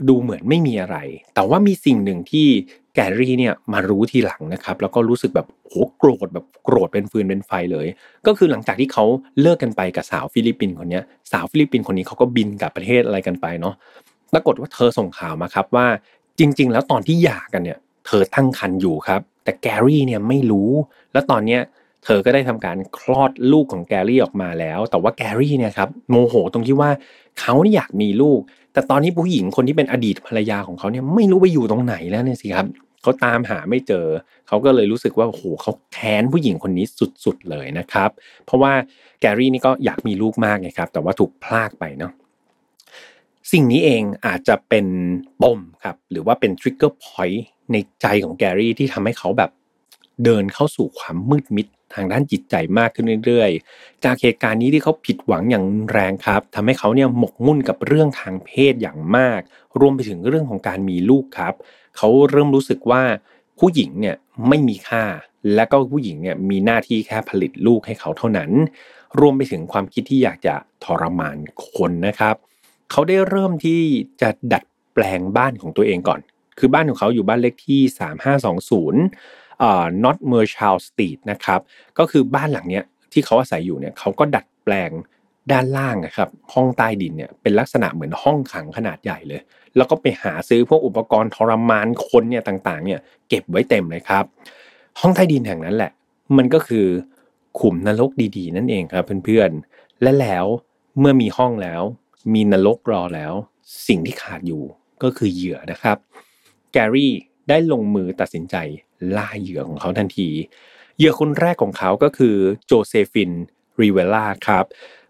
[0.10, 0.98] ดูเหมือนไม่มีอะไร
[1.34, 2.50] แต่ว่ามีสิ่งหนึ่งที่
[2.96, 7.88] แกรี่เนี่ยมารู้ทีหลังนะครับแล้วก็รู้สึกแบบโหโกรธแบบโกรธเป็นฟืนเป็นไฟเลย
[8.28, 9.04] ก็คือหลังจากที่เขา
[9.42, 11.02] เลิกกันไปกับสาวฟิลิปปินส์คนนี้
[11.32, 13.76] สาวฟิลิปปินส์คนนี้เขาก็บินกลับประเทศอะไรกันไปเนาะ
[14.34, 15.86] ปรากฏว่าเธอส่งข่าวมาครับว่า
[16.40, 20.72] จริง ๆ แล้วตอนที่หย่ากันเนี่ย เธอตั้งครรภ์อยู่ครับ แต่แกรี่เนี่ยไม่รู้
[21.14, 21.62] แล้วตอนเนี้ย
[22.06, 26.90] เธอก็ได้ทำการคลอดลูกของแกรี่ออกมาแล้ว แต่ว่าแกรี่เนี่ยครับโมโหตรงที่ว่า
[27.40, 28.40] เขานี่อยากมีลูก
[28.74, 32.68] แต่ตอนนี้ผู้หญิงคนที่เป็นอดีตภรรยาของเขาเนี่ยไม่รู้ไปอยู่ตรงไหนแล้วเนี่ยสิครับ
[33.02, 34.06] เขาตามหาไม่เจอ
[34.48, 36.86] เขาก็เลยรู้สึกว่าโอ้โหเขาแค้นผู้หญิงคนนี้
[37.26, 38.10] สุดๆเลยนะครับ
[38.46, 38.74] เพราะว่า
[39.22, 42.12] แกรี่นี่ก็อยากมีลูกมากไงครับ แต่ว่าถูกพรากไปเนาะ
[43.52, 44.86] สิ่งนี้เองอาจจะเป็น
[45.42, 49.52] ปมครับ หรือว่าเป็น trigger pointในใจของแกรี่ที่ทำให้เขาแบบ
[50.24, 59.40] เดินเข้าสู่ความมืดมิด ทางด้านจิตใจมากขึ้นเรื่อยๆ จากเหตุการณ์นี้ที่เขาผิดหวังอย่างแรงครับทำให้เขาเนี่ยหมกมุ่นกับเรื่องทางเพศอย่างมาก
[59.80, 61.54] รวมไปถึงเรื่องของการมีลูกครับ
[61.98, 63.04] เขาเริ่มรู้สึกว่า
[63.60, 64.16] ผู้หญิงเนี่ย
[64.48, 65.04] ไม่มีค่า
[65.56, 68.52] และก็ผู้หญิงเนี่ยมีหน้าที่แค่ผลิตลูกให้เขาเท่านั้น
[69.20, 71.38] รวมไปถึงความคิดที่อยากจะทรมาน
[71.76, 72.36] คนนะครับ
[72.92, 73.82] เขาได้เริ่มที่
[74.22, 76.20] จะดัดแปลงบ้านของตัวเองก่อน
[76.60, 77.82] คือบ้านของเขาอยู่บ้านเลขที่
[78.48, 81.60] 3520 เอ่อ North m e r c h a l Street นะครับ
[81.98, 84.92] ก็คือบ้านหลังเนี้ยที่เขาอาศัยอยู่เนี่ยเขาก็ดัดแปลง
[85.52, 89.42] ด้านล่างนะครับห้องใต้ดินเนี่ยเป็นลักษณะเหมือนห้องขังขนาดใหญ่เลย
[89.76, 94.26] แล้วก็ไปหาซื้อพวกอุปกรณ์ทรมานคนเนี่ยต่างๆเนี่ยเก็บไว้เต็มเลยครับ
[95.00, 95.92] ห้องใต้ดินแห่งนั้นแหละ
[96.38, 96.86] มันก็คือ
[97.60, 100.46] ขุมนรกดีๆ นั่นเองครับเพื่อนๆ และแล้ว
[101.00, 101.82] เมื่อมีห้องแล้ว
[102.34, 103.34] มีนรกรอแล้ว
[103.88, 104.64] สิ่งที่ขาดอยู่
[105.04, 105.98] ก็คือเหยื่อนะครับ
[106.72, 107.14] แกรี่
[107.50, 108.56] ได้ลงมือตัดสินใจ
[109.18, 110.30] ล่าเหยื่อของเขาทันที
[110.98, 113.32] เหยื่อคนแรกของเขาก็คือโจเซฟิน
[113.82, 114.66] ริเวร่าครับ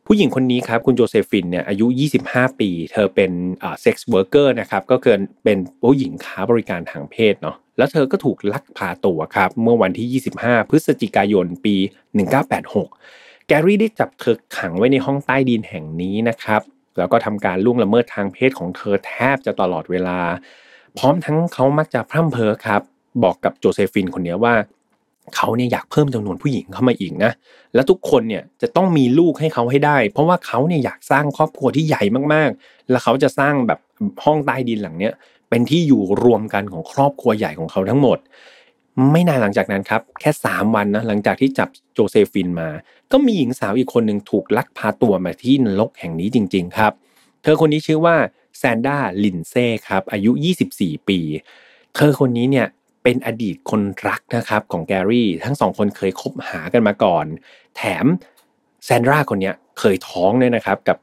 [0.08, 1.86] ผู้หญิงคนนี้ครับคุณโจเซฟินเนี่ยอายุ
[2.24, 3.32] 25 ปี เธอเป็น
[3.82, 11.76] sex worker นะครับก็คือเป็นผู้หญิงค้าบริการทางเพศเนาะแล้วเธอก็ถูกลักพาตัวครับเมื่อวันที่ 25 พฤศจิกายนปี
[12.62, 16.62] 1986 แกรี่ได้จับเธอขังไว้ในห้องใต้ดินแห่งนี้นะครับ
[16.98, 20.20] แล้วก็ทำการล่วงละเมิดทางเพศของเธอแทบจะตลอดเวลา
[20.98, 22.82] พร้อมทั้งเขามักจะพร่ำเพ้อครับ
[23.24, 24.54] บอกกับโจเซฟินคนนี้ว่า
[25.36, 27.32] เขาเนี่ยอยากเพิ่มจำนวนผู้หญิงเข้ามาอีกนะ
[27.74, 32.04] และทุกคนเนี่ยจะต้องมีลูกให้เขาให้ได้ เพราะว่าเขาเนี่ยอยากสร้างครอบครัวที่ใหญ่
[32.34, 33.80] มากๆ แล้วเขาจะสร้างแบบ
[34.24, 35.14] ห้องใต้ดินหลังเนี้ย
[35.50, 38.18] เป็นที่อยู่รวมกันของครอบครัวใหญ่ของเขาทั้งหมด
[39.12, 42.70] ไม่นานหลังจากนั้นครับ แค่ 3 วันนะหลังจากที่จับโจเซฟินมา
[43.12, 46.92] ก็มีหญิงสาวอีกคนหนึ่งถูกลักพาตัวมาที่นรกแห่งนี้จริง ๆ ครับ
[47.44, 48.16] เธอคนนี้ชื่อว่า
[48.58, 50.32] แซนดร้าลินด์เซย์ครับอายุ
[50.70, 51.20] 24 ปี
[51.96, 52.68] เธอคนนี้เนี่ย
[53.04, 57.26] เป็นอดีตคนรักนะครับของแกรี่ ทั้งสองคนเคยคบหากันมาก่อน
[57.76, 58.06] แถม
[58.86, 60.98] แซนดราคนนี้เคยท้องด้วยนะครับกับ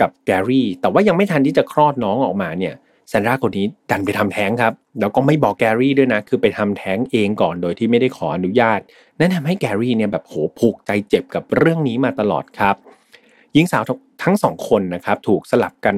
[0.00, 2.74] กับแกรี่ แต่ว่ายังไม่ทันที่จะคลอดน้องออกมาเนี่ย
[3.08, 8.80] แซนดราคนนี้ดันไปทำแท้งครับ แล้วก็ไม่บอกแกรี่ด้วยนะ คือไปทำแท้งเองก่อนโดยที่ไม่ได้ขออนุญาต
[9.18, 12.76] นั่นทำให้แกรี่เนี่ยแบบโหผูกใจเจ็บกับเรื่องนี้มาตลอดครับ
[13.54, 13.82] หญิงสาว
[14.22, 15.96] ทั้งสองคนนะครับถูกสลับกัน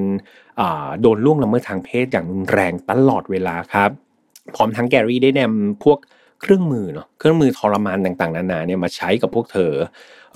[1.01, 3.89] โดนล่วงละเมิดทางเพศอย่างรุนแรงตลอดเวลาครับ
[4.55, 5.97] พร้อมทั้งแกรี่ได้นำพวก
[6.41, 9.73] เครื่องมือเนาะเครื่องมือทรมานต่างๆนานาเนี่ยมาใช้กับพวกเธอ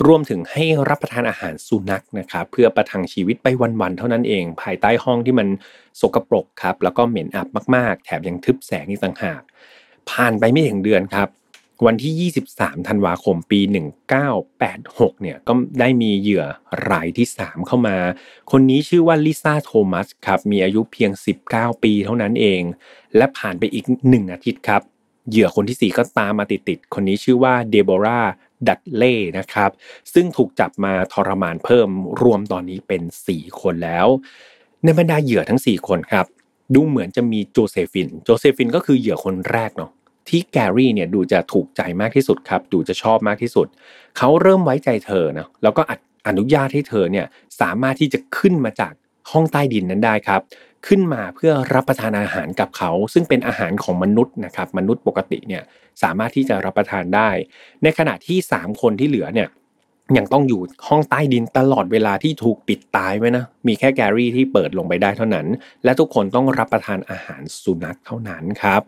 [0.06, 3.46] รวมถึงให้รับประทานอาหารสุนัขนะครับเพื่อประทังชีวิตไป
[3.80, 5.48] วันๆเท่านั้นเอง ภายใต้ห้องที่มัน
[6.00, 9.42] สกปรกครับแล้วก็เหม็นอับมากๆ แถมยังทึบแสงอีกต่างหาก
[10.10, 11.28] ผ่านไปไม่ถึงเดือนครับ
[11.86, 13.60] วันที่ 23 ธันวาคม ปี
[14.40, 16.44] 1986 เนี่ย ก็ได้มีเหยื่อ
[16.90, 17.96] รายที่ 3 เข้ามา
[18.50, 21.10] คนนี้ชื่อว่าลิซ่าโทมัสครับ มีอายุเพียง
[21.48, 22.62] 19 ปีเท่านั้นเอง
[23.16, 24.82] และผ่านไปอีก 1 อาทิตย์ครับ
[25.30, 28.20] เหยื่อคนที่ 4 ก็ตามมาติดๆ คนนี้ชื่อว่าเดโบรา
[28.68, 29.70] ดัตเล่นะครับ
[30.14, 31.88] ซึ่งถูกจับมาทรมานเพิ่ม
[32.22, 34.06] รวมตอนนี้เป็น 4 คนแล้ว
[34.84, 36.26] ในบรรดาเหยื่อทั้ง 4 คนครับ
[36.74, 39.90] ดูเหมือนจะมีโจเซฟิน โจเซฟินก็คือเหยื่อคนแรกเนาะ
[40.30, 43.66] ที่แกรี่เนี่ยดูจะถูกใจมากที่สุดครับ ดูจะชอบมากที่สุด
[44.16, 45.82] เขาเริ่มไว้ใจเธอนะแล้วก็
[46.28, 47.26] อนุญาตให้เธอเนี่ย
[47.60, 48.92] สามารถที่จะขึ้นมาจาก
[49.30, 50.40] ห้องใต้ดินนั้นได้ครับ
[50.86, 55.62] ขึ้นมาเพื่อรับประทานอาหารกับเขา ซึ่งเป็นอาหารของมนุษย์นะครับมนุษย์ปกติเนี่ย
[56.02, 57.30] สามารถที่จะรับประทานได้
[57.82, 59.48] ในขณะที่ 3 คนที่เหลือเนี่ย
[60.16, 65.46] ยังต้องอยู่ห้องใต้ดินตลอดเวลาที่ถูกปิดตายไว้นะ มีแค่แกรี่ที่เปิดลงไปได้เท่านั้น
[65.84, 68.82] และทุกคนต้องรับประทานอาหารสุนัขเท่านั้นครับ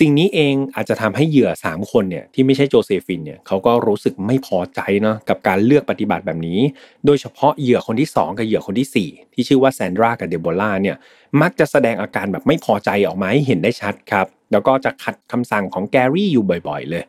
[0.00, 6.60] สิ่งนี้เองอาจจะทำให้เหยื่อ 3 คนเนี่ยที่ไม่ใช่โจเซฟินเนี่ยเขาก็รู้สึกไม่พอใจเนาะกับการเลือกปฏิบัติแบบนี้
[7.06, 10.96] โดยเฉพาะเหยื่อคนที่ 2 กับเหยื่อคนที่ 4 ที่ชื่อว่าแซนดรากับเดโบร่าเนี่ย
[11.42, 17.04] มักจะแสดงอาการแบบไม่พอใจออกมาให้เห็นได้ชัดครับแล้วก็จะขัดคำสั่งของแกรี่อยู่บ่อย ๆ เลย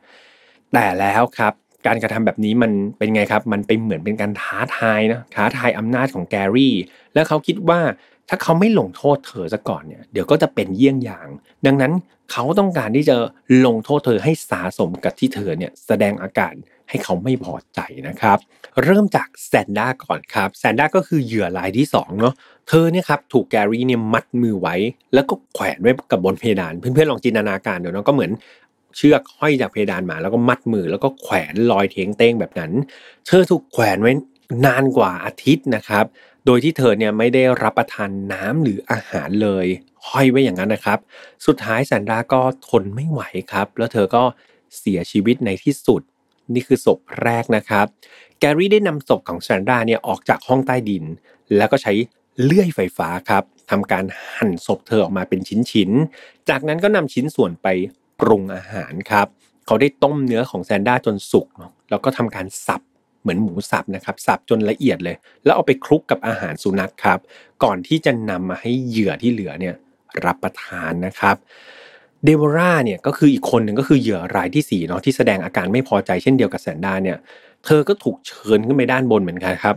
[0.73, 1.53] แต่แล้วครับ
[1.87, 6.75] การกระทำแบบนี้มันเป็นไงครับ มันเป็นเหมือนเป็นการท้าทายนะท้าทายอำนาจของแกรี่
[7.13, 7.79] แล้วเขาคิดว่า
[8.29, 11.27] ถ้าเขาไม่ลงโทษเธอซะก่อนเนี่ยเดี๋ยวก็จะเป็นเยี่ยงอย่าง
[11.65, 11.93] ดังนั้น
[12.31, 13.15] เขาต้องการที่จะ
[13.65, 16.53] ลงโทษเธอให้สาสมกับที่เธอเนี่ยแสดงอาการ
[16.89, 18.37] ให้เขาไม่พอใจนะครับ
[18.83, 22.33] เริ่มจากแซนด้าก่อนครับแซนด้าก็คือเหยื่อรายที่2เนาะ
[22.69, 24.75] เธอเนี่ยครับถูกแกรี่เนี่ยมัดมือไว้
[25.13, 28.31] แล้วก็แขวนไว้กับบนเพดาน เพื่อนๆลองจินตนาการดูเนาะก็เหมือน
[28.97, 32.71] เชือกห้อยจากเพดานมา แล้วก็มัดมือแล้วก็แขวนลอยเทงเต้งแบบนั้น
[33.27, 34.11] เธอถูกแขวนไว้
[34.65, 36.05] นานกว่าอาทิตย์นะครับ
[36.45, 39.67] โดยที่เธอเนี่ยไม่ได้รับประทานน้ำหรืออาหารเลย
[40.09, 40.99] ห้อยไว้อย่างนั้นนะครับ
[41.45, 44.23] สุดท้ายแซนดราก็ทนไม่ไหวครับ แล้วเธอก็
[44.79, 46.01] เสียชีวิตในที่สุด
[46.53, 47.85] นี่คือศพแรกนะครับ
[48.39, 51.03] แกรี่ได้นำศพของแซนดราเนี่ยออกจากห้องใต้ดิน
[51.57, 51.93] แล้วก็ใช้
[52.43, 55.39] เลื่อยไฟฟ้าครับทำการหั่นศพเธอออกมาเป็น
[55.71, 57.67] ชิ้นๆ จากนั้นก็นำชิ้นส่วนไป
[58.19, 59.27] ปรุงอาหารครับ
[59.65, 61.47] เขาได้ต้มเนื้อของแซนด้าจนสุก
[61.89, 62.81] แล้วก็ทำการสับ
[63.21, 67.19] เหมือนหมูสับนะครับสับจนละเอียดเลย แล้วเอาไปคลุกกับอาหารสุนัขครับ
[67.63, 69.75] ก่อนที่จะนำมาให้เหยื่อที่เหลือเนี่ย
[70.25, 71.35] รับประทานนะครับ
[72.25, 77.17] เดโบราเนี่ยก็คืออีกคนหนึ่งก็คือเหยื่อรายที่สี่เนาะที่แสดงอาการไม่พอใจเช่นเดียวกับแซนด้าเนี่ย
[77.65, 79.75] เธอก็ถูกเชิญขึ้นไปด้านบนเหมือนกันครับ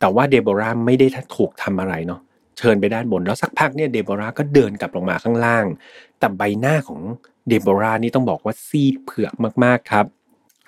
[0.00, 2.20] แต่ว่าเดโบราไม่ได้ถูกทำอะไรเนาะ
[2.58, 5.64] เชิญไปด้านบนแล้วสักพักเนี่ยเดโบราก็เดินกลับลงมาข้างล่าง
[6.18, 7.00] แต่ใบหน้าของ
[7.48, 10.06] เดโบรานี่ต้องบอกว่าซีดเผือกมากๆครับ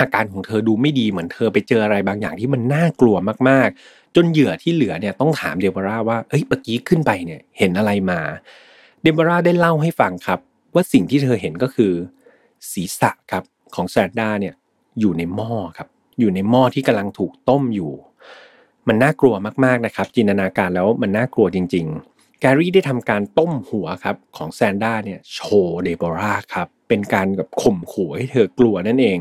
[0.01, 3.17] อาการของเธอดูไม่ดีเหมือนเธอไปเจออะไรบางอย่างที่มันน่ากลัว
[3.49, 8.21] มากๆ จนเหยื่อที่เหลือเนี่ยต้องถามเดโบราว่าเอ้ยเมื่อกี้ขึ้นไปเนี่ยเห็นอะไรมา
[9.05, 10.41] เดโบราได้เล่าให้ฟังครับ
[10.75, 11.93] ว่าสิ่งที่เธอเห็นก็คือ
[12.73, 14.55] ศีรษะครับของแซนด้าเนี่ย
[15.01, 15.89] อยู่ในหม้อครับ
[16.21, 17.93] อยู่ในหม้อที่กำลังถูกต้มอยู่
[18.89, 29.19] มันน่ากลัวมากๆนะครับ จินตนาการแล้วมันน่ากลัวจริง ๆ แกรี่ได้ทำการต้มหัวครับของแซนด้าเนี่ยโชว์เดโบราครับเป็นการแบบข่มขู่ให้เธอกลัวนั่นเอง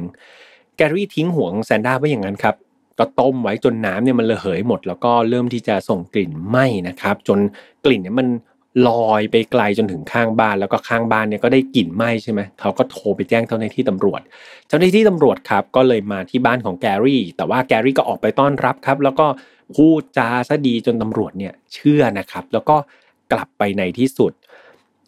[0.77, 2.55] แกรี่ทิ้งหัวของแซนด้าไว้อย่างนั้นครับ
[2.99, 7.39] ก็ต้มไว้จนน้ำเนี่ยมันระเหยหมด แล้วก็เริ่มที่จะส่งกลิ่นไหม้นะครับ จน
[7.85, 8.27] กลิ่นเนี่ยมัน
[8.87, 14.21] ลอยไปไกลจนถึงข้างบ้าน แล้วก็ข้างบ้านเนี่ยก็ได้กลิ่นไหม้ใช่ไหมเขาก็โทรไปแจ้งเจ้าหน้าที่ตำรวจ
[14.67, 19.25] เจ้าหน้าที่ตำรวจครับก็เลยมาที่บ้านของแกรี่ แต่ว่าแกรี่ก็ออกไปต้อนรับครับ แล้วก็
[19.75, 22.75] พูดจาซะดีจนตำรวจเนี่ยเชื่อนะครับ แล้วก็
[23.31, 24.31] กลับไปในที่สุด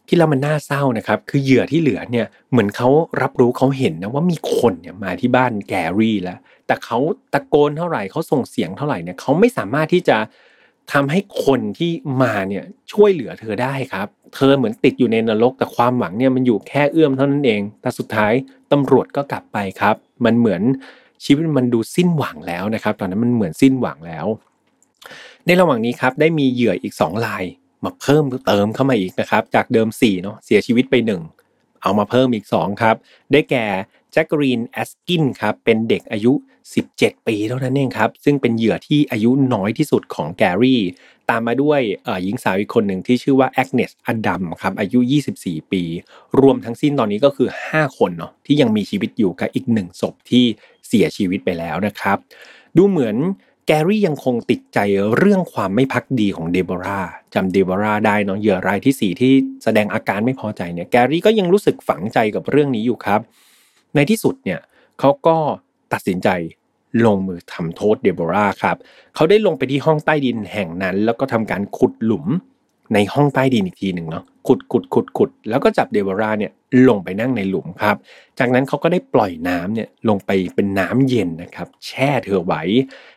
[0.08, 2.90] ที่เรามันน่าเศร้านะครับ คือเหยื่อที่เหลือเนี่ยเหมือนเขา
[3.22, 6.98] รับรู้เขาเห็นนะว่ามีคนเนี่ยมาที่บ้านแกรี่แล้ว แต่เขา
[7.34, 10.18] ตะโกนเท่าไหร่เขาส่งเสียงเท่าไหร่เนี่ยเขาไม่สามารถที่จะ
[10.94, 18.34] ทำให้คนที่มาเนี่ยช่วยเหลือเธอได้ครับ เธอเหมือนติดอยู่ในนรกแต่ความหวังเนี่ยมันอยู่แค่เอื้อมเท่านั้นเอง แต่สุดท้าย
[18.72, 19.96] ตำรวจก็กลับไปครับ
[20.26, 20.62] มันเหมือน
[21.26, 24.26] ชีวิตมันดูสิ้นหวังแล้วนะครับ ตอนนั้นมันเหมือนสิ้นหวังแล้ว
[25.46, 27.44] ในระหว่างนี้ครับได้มีเหยื่ออีก2ราย
[27.84, 30.96] มาเพิ่มเติมเข้ามาอีกนะครับ จากเดิม4เนาะเสียชีวิตไป
[31.40, 32.96] 1 เอามาเพิ่มอีก2ครับ
[33.32, 33.66] ได้แก่
[34.16, 36.34] แจ็คเกอลีนแอสกินส์ครับเป็นเด็กอายุ
[36.80, 40.82] 17 ปีเท่านั้นเองครับ ซึ่งเป็นเหยื่อที่อายุน้อยที่สุดของแกรี่
[41.30, 41.82] ตามมาด้วย
[42.24, 45.00] หญิงสาวอีกคนหนึ่งที่ชื่อว่าแอกเนสอดัมครับอายุ
[45.36, 45.84] 24 ปี
[46.42, 50.46] รวมทั้งสิ้นตอนนี้ก็คือ 5 คนเนาะที่ยังมีชีวิตอยู่กับอีกหนึ่งศพที่
[50.88, 52.18] เสียชีวิตไปแล้วนะครับ
[52.78, 53.16] ดูเหมือน
[53.68, 54.80] แกรี่ยังคงติดใจ
[55.18, 57.02] เรื่องความไม่พักดีของเดโบรา
[57.34, 63.22] จำเดโบราได้เนาะเหยื่อรายที่ 4 ที่แสดงอาการไม่พอใจเนี่ยแกรี่ก็ยังรู้สึกฝังใจกับเรื่องนี้อยู่ครับ
[63.96, 64.60] ในที่สุดเนี่ย
[65.00, 65.38] เขาก็
[65.94, 66.30] ตัดสินใจ
[67.06, 68.78] ลงมือทำโทษเดโบราครับ
[69.16, 72.26] เขาได้ลงไปที่ห้องใต้ดินแห่งนั้น แล้วก็ทำการขุดหลุม
[72.94, 76.52] ในห้องใต้ดินอีกทีหนึ่งเนาะขุดขุดขุดขุดแล้วก็จับเดโบราเนี่ย
[76.88, 77.96] ลงไปนั่งในหลุมครับ
[78.40, 82.64] จากนั้นเขาก็ได้ปล่อยน้ำเนี่ยลงไปเป็นน้ำเย็นนะครับแช่เธอไว้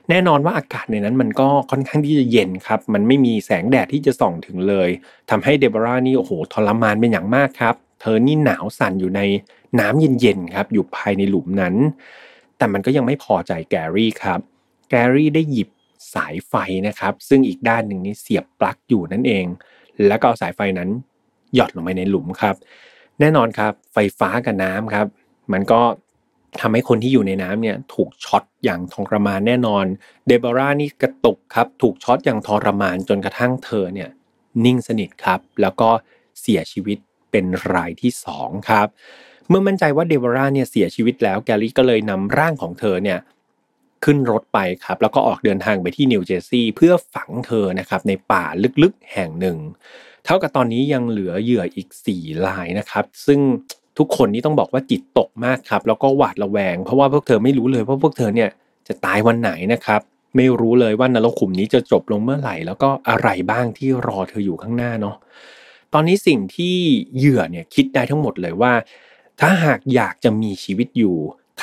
[0.08, 4.88] แน่นอนว่าอากาศในนั้นมันก็ค่อนข้างที่จะเย็นครับมันไม่มีแสงแดดที่จะส่องถึงเลย
[5.30, 9.20] ทำให้เดโบรานี่โอ้โหทรมานเป็นอย่างมากครับ เธอนี่หนาวสั่นอยู่ใน
[9.80, 11.74] น้ำเย็นๆครับอยู่ภายในหลุมนั้น
[12.56, 14.40] แต่มันก็ยังไม่พอใจแกรี่ครับ
[14.90, 15.68] แกรี่ได้หยิบ
[16.14, 16.54] สายไฟ
[16.86, 19.44] นะครับ ซึ่งอีกด้านหนึ่งนี้เสียบปลั๊กอยู่นั่นเอง
[20.06, 20.88] แล้วก็เอาสายไฟนั้น
[21.54, 22.54] หยอดลงไปในหลุมครับ
[23.20, 25.06] แน่นอนครับ ไฟฟ้ากับน้ำครับ
[25.52, 25.80] มันก็
[26.60, 29.84] ทำให้คนที่อยู่ในน้ำเนี่ยถูกช็อตอย่างทรมานแน่นอน
[30.26, 34.08] เดบรานี่กระตุกครับ ถูกช็อตอย่างทรมานจนกระทั่งเธอเนี่ย
[34.64, 35.90] นิ่งสนิทครับ แล้วก็
[36.40, 36.98] เสียชีวิต
[37.30, 38.86] เป็นรายที่ 2 ครับ
[39.48, 43.18] เมื่อมั่นใจว่าเดวราเนี่ยเสียชีวิตแล้วแกลลี่ก็เลยนำร่างของเธอเนี่ย
[44.04, 48.44] ขึ้นรถไปครับ แล้วก็ออกเดินทางไปที่นิวเจอร์ซีย์เพื่อฝังเธอนะครับในป่า
[48.82, 49.58] ลึกๆแห่งหนึ่ง
[50.24, 51.88] เท่ากับตอนนี้ยังเหลือเหยื่ออีก
[52.18, 53.40] 4ลายนะครับ ซึ่ง
[53.98, 58.50] ทุกคนนี่ต้องบอกว่าจิตตกมากครับ แล้วก็หวาดระแวง เพราะว่าพวกเธอไม่รู้เลยว่าพวกเธอเนี่ย
[58.88, 60.00] จะตายวันไหนนะครับ
[60.36, 65.16] ไม่รู้เลยว่านรกขุมนี้จะจบลงเมื่อไหร่ แล้วก็อะไรบ้างที่รอเธออยู่ข้างหน้าเนาะ
[65.92, 66.76] ตอนนี้สิ่งที่
[67.16, 68.72] เหยื่อเนี่ยคิดได้ทั้งหมดเลยว่า
[69.40, 71.16] ถ้าหากอยากจะมีชีวิตอยู่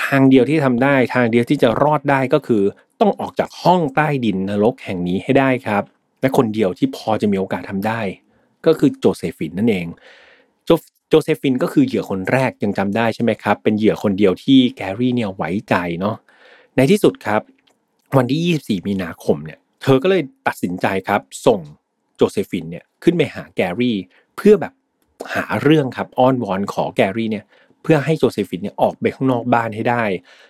[0.03, 2.63] ทางเดียวที่ทำได้ทางเดียวที่จะรอดได้ก็คือ
[3.01, 5.83] ต้องออกจากห้องใต้ดินนรกแห่งนี้ให้ได้ครับ
[6.21, 8.01] และคนเดียวที่พอจะมีโอกาสทำได้
[8.65, 9.88] ก็คือโจเซฟินนั่นเอง
[10.65, 10.71] โจ
[11.09, 16.15] โจเซฟินก็คือเหยื่อคนแรกยังจำได้ใช่ไหมครับ เป็นเหยื่อคนเดียวที่แกรี่เนี่ยไว้ใจเนาะ
[16.75, 17.41] ในที่สุดครับ
[18.17, 21.59] วันที่ 24 มีนาคมเนี่ย เธอก็เลยตัดสินใจครับ ส่ง
[22.15, 23.97] โจเซฟินเนี่ย ขึ้นไปหาแกรี่
[24.37, 24.73] เพื่อแบบ
[25.35, 27.45] หาเรื่องครับอ้อนวอนขอแกรี่เนี่ย
[27.83, 30.03] เพื่อให้โจเซฟินเนี่ยออกไปข้างนอกบ้านให้ได้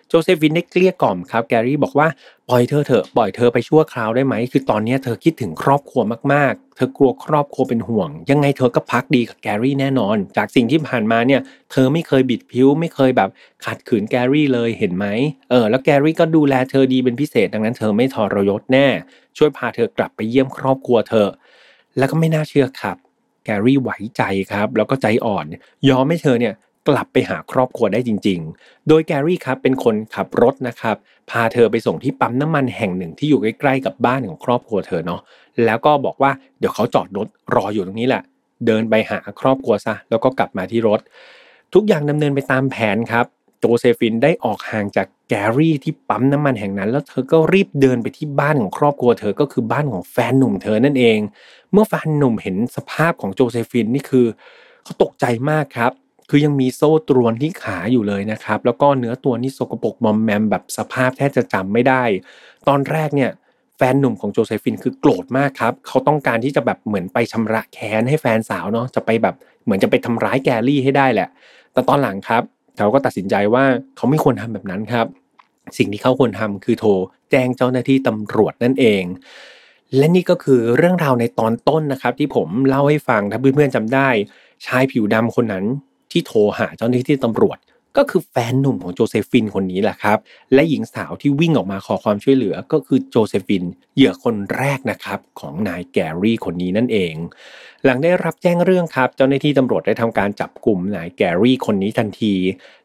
[0.10, 2.08] โจเซฟินได้เกลี้ยกล่อมครับแกรี่บอกว่า
[2.50, 6.02] ปล่อยเธอเถอะปล่อยเธอไปชั่วคราวได้ไหมคือตอนนี้เธอคิดถึงครอบครัว
[6.34, 11.42] มากๆ เธอกลัวครอบครัวเป็นห่วง ยังไงเธอก็ภักดีกับแกรี่แน่นอน จากสิ่งที่ผ่านมาเนี่ย
[11.72, 13.30] เธอไม่เคยบิดผิวไม่เคยแบบ
[13.66, 15.06] ขัดขืนแกรี่เลยเห็นไหม
[15.50, 18.88] เออแล้วแกรี่ก็ดูแลเธอดีเป็นพิเศษดังนั้นเธอไม่ทรยศแน่
[19.38, 21.28] ช่วยพาเธอกลับไปเยี่ยมครอบครัวเธอ
[21.98, 22.98] แล้วก็ไม่น่าเชื่อครับ
[23.46, 25.46] แกรี่ไหวใจครับ แล้วก็ใจอ่อน
[25.90, 26.54] ยอมให้เธอเนี่ย
[26.88, 30.96] กลับไปหาครอบครัวได้จริง ๆ โดยแกรี่ครับเป็นคนขับรถนะครับ
[31.30, 35.22] พาเธอไปส่งที่ปั๊มน้ำมันแห่งหนึ่งที่อยู่ใกล้ๆกับบ้านของครอบครัวเธอเนาะ
[35.66, 38.24] แล้วก็บอกว่าเดี๋ยวเขาจอดรถรออยู่ตรงนี้แหละ
[38.66, 41.00] เดินไปหาครอบครัวซะ แล้วก็กลับมาที่รถ
[41.74, 43.26] ทุกอย่างดำเนินไปตามแผนครับ
[43.60, 51.20] โจเซฟินได้ออกห่างจาก แกรี่ที่ปั๊มน้ำมันแห่งนั้น แล้วเธอก็รีบเดินไปที่บ้านของครอบครัวเธอก็คือบ้านของแฟนหนุ่มเธอนั่นเอง
[51.72, 54.26] เมื่อแฟนหนุ่มเห็นสภาพของโจเซฟินนี่คือ
[54.84, 55.92] เขาตกใจมากครับ
[56.30, 62.04] คือยังมีโซ่ตรวนที่ขาอยู่เลยนะครับ แล้วก็เนื้อตัวนี่สกปรกมอมแมมแบบสภาพแทบจะจำไม่ได้
[62.68, 63.32] ตอนแรกเนี่ย
[63.78, 71.30] แฟนหนุ่มของโจเซฟินคือโกรธมากครับ เขาต้องการที่จะแบบเหมือนไปชำระแค้นให้แฟนสาวเนาะจะไปแบบเหมือนจะไปทำร้ายแกรี่ให้ได้แหละ
[71.74, 72.44] แต่ตอนหลังครับ
[72.78, 75.08] เขาก็ตัดสินใจว่าเขาไม่ควรทำแบบนั้นครับ
[75.78, 76.90] สิ่งที่เขาควรทำคือโทร
[77.32, 79.04] แจ้งเจ้าหน้าที่ตำรวจนั่นเอง
[79.98, 84.10] และนี่ก็คือเรื่องราวในตอนต้นนะครับ ที่ผมเล่าให้ฟังถ้าเพื่อนๆจำได้
[84.66, 85.66] ชายผิวดำคนนั้น
[86.12, 87.58] ที่โทรหาเจ้าหน้าที่ตำรวจ
[87.98, 90.18] ก็คือแฟนหนุ่มของโจเซฟินคนนี้แหละครับ
[90.54, 93.64] และหญิงสาวที่วิ่งออกมาขอความช่วยเหลือก็คือโจเซฟิน
[93.96, 97.14] เหยื่อคนแรกนะครับของนายแกรี่คนนี้นั่นเอง
[97.86, 102.34] หลังได้รับแจ้งเรื่องครับ เจ้าหน้าที่ตำรวจได้ทำการจับกลุ่มนายแกรี่คนนี้ทันที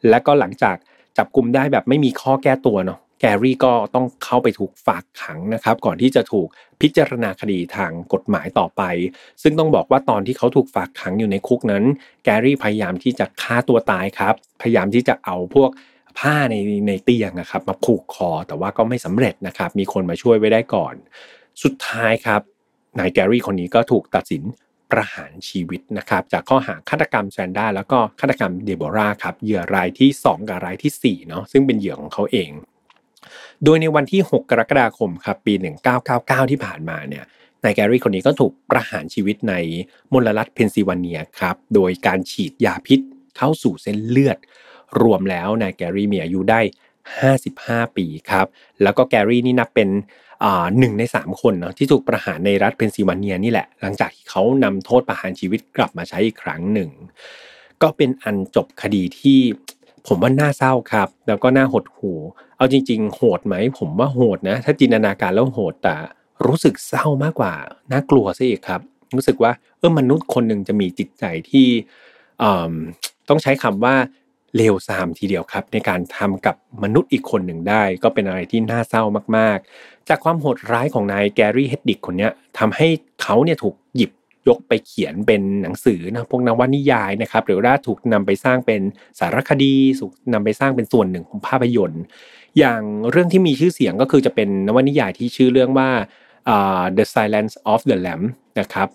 [0.08, 0.76] และก็หลังจาก
[1.18, 6.48] จับกลุ่มได้แบบไม่มีข้อแก้ตัวเนาะ แกรี่ก็ต้องเข้าไปถูกฝากขังนะครับ ก่อนที่จะถูก
[6.80, 8.82] พิจารณาคดีทางกฎหมายต่อไป
[9.42, 11.84] ซึ่งต้องบอกว่าตอนที่เขาถูกฝากขังอยู่ในคุกนั้น
[12.24, 15.70] แกรี่พยายามที่จะฆ่าตัวตายครับ พยายามที่จะเอาพวก
[16.18, 16.54] ผ้าใน
[16.88, 20.94] ในเตียงนะครับมาผูกคอแต่ว่าก็ไม่สำเร็จนะครับ มีคนมาช่วยไว้ได้ก่อน
[21.62, 22.40] สุดท้ายครับ
[22.98, 24.42] นายแกรี่คนนี้ก็ถูกตัดสิน
[24.92, 32.50] ประหารชีวิตนะครับจากข้อหาฆาตกรรมแซนด้าแล้วก็ฆาตกรรมเดโบราครับเหยื่อรายที่ 2 กับรายที่4เนาะซึ่งเป็นเหยื่อของเขาเอง
[33.64, 35.54] โดยในวันที่ 6 กรกฎาคมครับปี
[36.02, 37.24] 1999 ที่ผ่านมาเนี่ย
[37.64, 39.54] นายแกรี่คนนี้ก็ถูกประหารชีวิตใน
[40.12, 43.00] มลรัฐเพนซิลเวเนียครับโดยการฉีดยาพิษ
[43.36, 44.38] เข้าสู่เส้นเลือด
[45.02, 46.60] รวมแล้วนายแกรี่มีอายุได้
[47.28, 48.46] 55 ปีครับ
[48.82, 49.88] แล้วก็แกรี่นี่นับเป็น
[50.78, 56.90] หนึ่งในสามคนเนาะที่ถูกประหารในรัฐเพนซิลเวเนียนี่แหละ หลังจากที่เขานำโทษประหารชีวิตกลับมาใช้อีกครั้งหนึ่ง
[57.82, 59.38] ก็เป็นอันจบคดีที่
[60.06, 62.12] ผมว่าน่าเศร้าครับ แล้วก็น่าหดหู่
[62.60, 65.96] เอาจริง ๆ โหดไหม ผมว่าโหดนะ ถ้าจินตนาการแล้วโหดแต่
[66.46, 67.52] รู้สึกเศร้ามากกว่า
[67.92, 68.80] น่ากลัวซะอีกครับ
[69.16, 71.66] รู้สึกว่าเออมนุษย์คนหนึ่งจะมีจิตใจที่
[73.28, 73.94] ต้องใช้คำว่า
[74.56, 79.02] เลวทรามทีเดียวครับ ในการทำกับมนุษย์อีกคนหนึ่งได้ ก็เป็นอะไรที่น่าเศร้า
[79.36, 82.86] มาก ๆ จากความโหดร้ายของนายแกรี่เฮดดิกคนนี้ทำให้
[83.22, 84.10] เขาเนี่ยถูกหยิบ
[84.48, 88.80] ยกไปเขียนเป็นหนังสือนะพวกนวนิยายนะครับ หรือว่าถูกนำไปสร้างเป็น
[89.18, 92.02] สารคดีถูกนำไปสร้างเป็นส่วนหนึ่งของภาพยนตร์
[92.58, 95.88] อย่างเรื่องที่มีชื่อเสียงก็คือจะเป็นนวนิยายที่ชื่อเรื่องว่า
[96.54, 98.24] uh, The Silence of the Lamb
[98.60, 98.88] นะครับ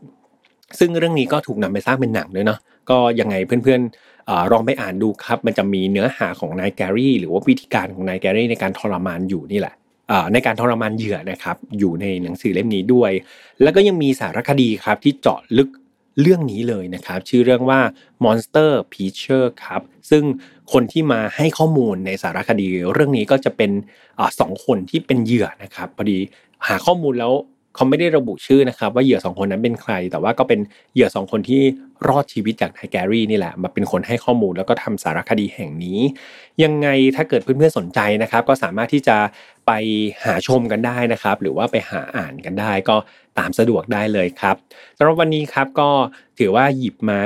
[0.80, 9.74] ซึ่งเรื่องนี้ก็ถูกนำไปสร้างเป็นหนังด้วยเนาะก็ยังไงเพื่อนๆลองไปอ่านดูครับ มันจะมีเนื้อหาของนายแกรี่หรือว่าวิธีการของนายแกรี่ในการทรมานอยู่นี่แหละ
[10.34, 13.12] ในการทรมานเหยื่อนะครับอยู่ในหนังสือเล่มนี้ด้วย
[13.62, 15.70] แล้วก็ยังมีสารคดีครับที่เจาะลึก
[16.22, 17.80] เรื่องนี้เลยนะครับ ชื่อเรื่องว่า
[18.24, 20.24] Monster p e a c h e r ครับ ซึ่ง
[20.72, 23.72] คนที่มาให้ข้อมูลในสารคดีเรื่องนี้ก็จะเป็น
[24.20, 26.20] อสองคนที่เป็นเหยื่อนะครับพอดี
[26.68, 27.34] หาข้อมูลแล้ว
[27.76, 30.60] เขาไม่ได้ระบุชื่อนะครับ ว่าเหยื่อสองคนนั้นเป็นใคร แต่ว่าก็เป็น
[30.94, 31.62] เหยื่อสองคนที่
[32.08, 36.00] รอดชีวิตจากนายแกรี่นี่แหละ มาเป็นคนให้ข้อมูลแล้วก็ทำสารคดีแห่งนี้
[36.64, 39.18] ยังไงถ้าเกิดเพื่อนๆสนใจนะครับ ก็สามารถที่จะ
[39.68, 39.72] ไป
[40.26, 42.96] หาชมกันได้นะครับ หรือว่าไปหาอ่านกันได้ ก็
[43.40, 44.56] ตามสะดวกได้เลยครับ
[44.98, 45.90] สำหรับวันนี้ครับก็
[46.40, 47.22] ถือว่าหยิบมา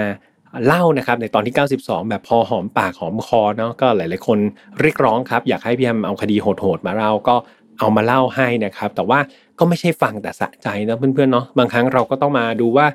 [0.65, 4.39] เล่านะครับในตอนที่ 92 แบบพอหอมปากหอมคอเนาะก็หลาย ๆ คน
[4.81, 7.35] เรียกร้องครับ อยากให้พี่แอมเอาคดีโหด ๆ มาเล่าก็
[7.79, 9.19] เอามาเล่าให้นะครับ แต่ว่า
[9.59, 12.85] ก็ไม่ใช่ฟังแต่สะใจนะเพื่อนๆเนาะบางครั้งเราก็ต้องมาดูว่า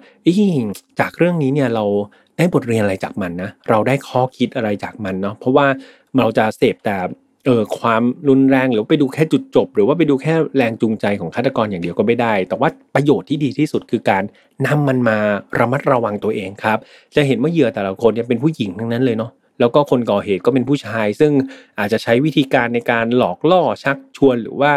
[1.01, 1.85] จากเรื่องนี้เนี่ยเรา
[2.39, 5.67] ได้บทเรียนอะไรจากมันนะเราได้ข้อคิดอะไรจากมันเนาะเพราะว่า
[6.19, 6.97] เราจะเสพแต่
[7.45, 14.23] เออความรุนแรงหรือไปดูแค่จุดจบ หรือว่าไปดูแค่แรงจูงใจของฆาตกรอย่างเดียวก็ไม่ได้ แต่ว่าประโยชน์ที่ดีที่สุดคือการ
[14.67, 15.19] นำมันมา
[15.59, 16.79] ระมัดระวังตัวเองครับ
[17.17, 21.33] จะเห็นว่าเหยื่อแต่ละคนเนี่ยเป็นผู้หญิงทั้งนั้นเลยเนาะ แล้วก็คนก่อเหตุก็เป็นผู้ชาย ซึ่ง
[21.79, 24.73] อาจจะใช้วิธีการในการหลอกล่อชักชวนหรือว่า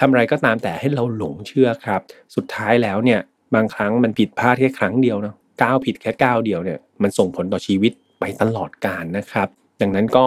[0.00, 2.00] ทำอะไรก็ตามแต่ให้เราหลงเชื่อครับ
[2.36, 3.20] สุดท้ายแล้วเนี่ย
[3.54, 9.48] บางครั้งมันผิดพลาดแค่ครั้งเดียวนะก้าวผิดแค่ก้าวเดียวเนี่ยมันส่งผลต่อชีวิตไปตลอดกาลนะครับ
[9.80, 10.24] ดังนั้นก็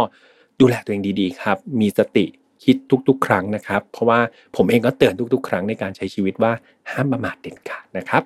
[0.59, 2.25] ดูแลตัวเองดีๆครับ มีสติ
[2.63, 2.75] คิด
[3.07, 4.19] ทุกๆ ครั้งนะครับ เพราะว่า
[4.55, 6.51] ผมเองก็เตือนทุกๆ ครั้งในการใช้ชีวิตว่า
[6.91, 8.23] ห้ามประมาทเด็ดขาดนะครับ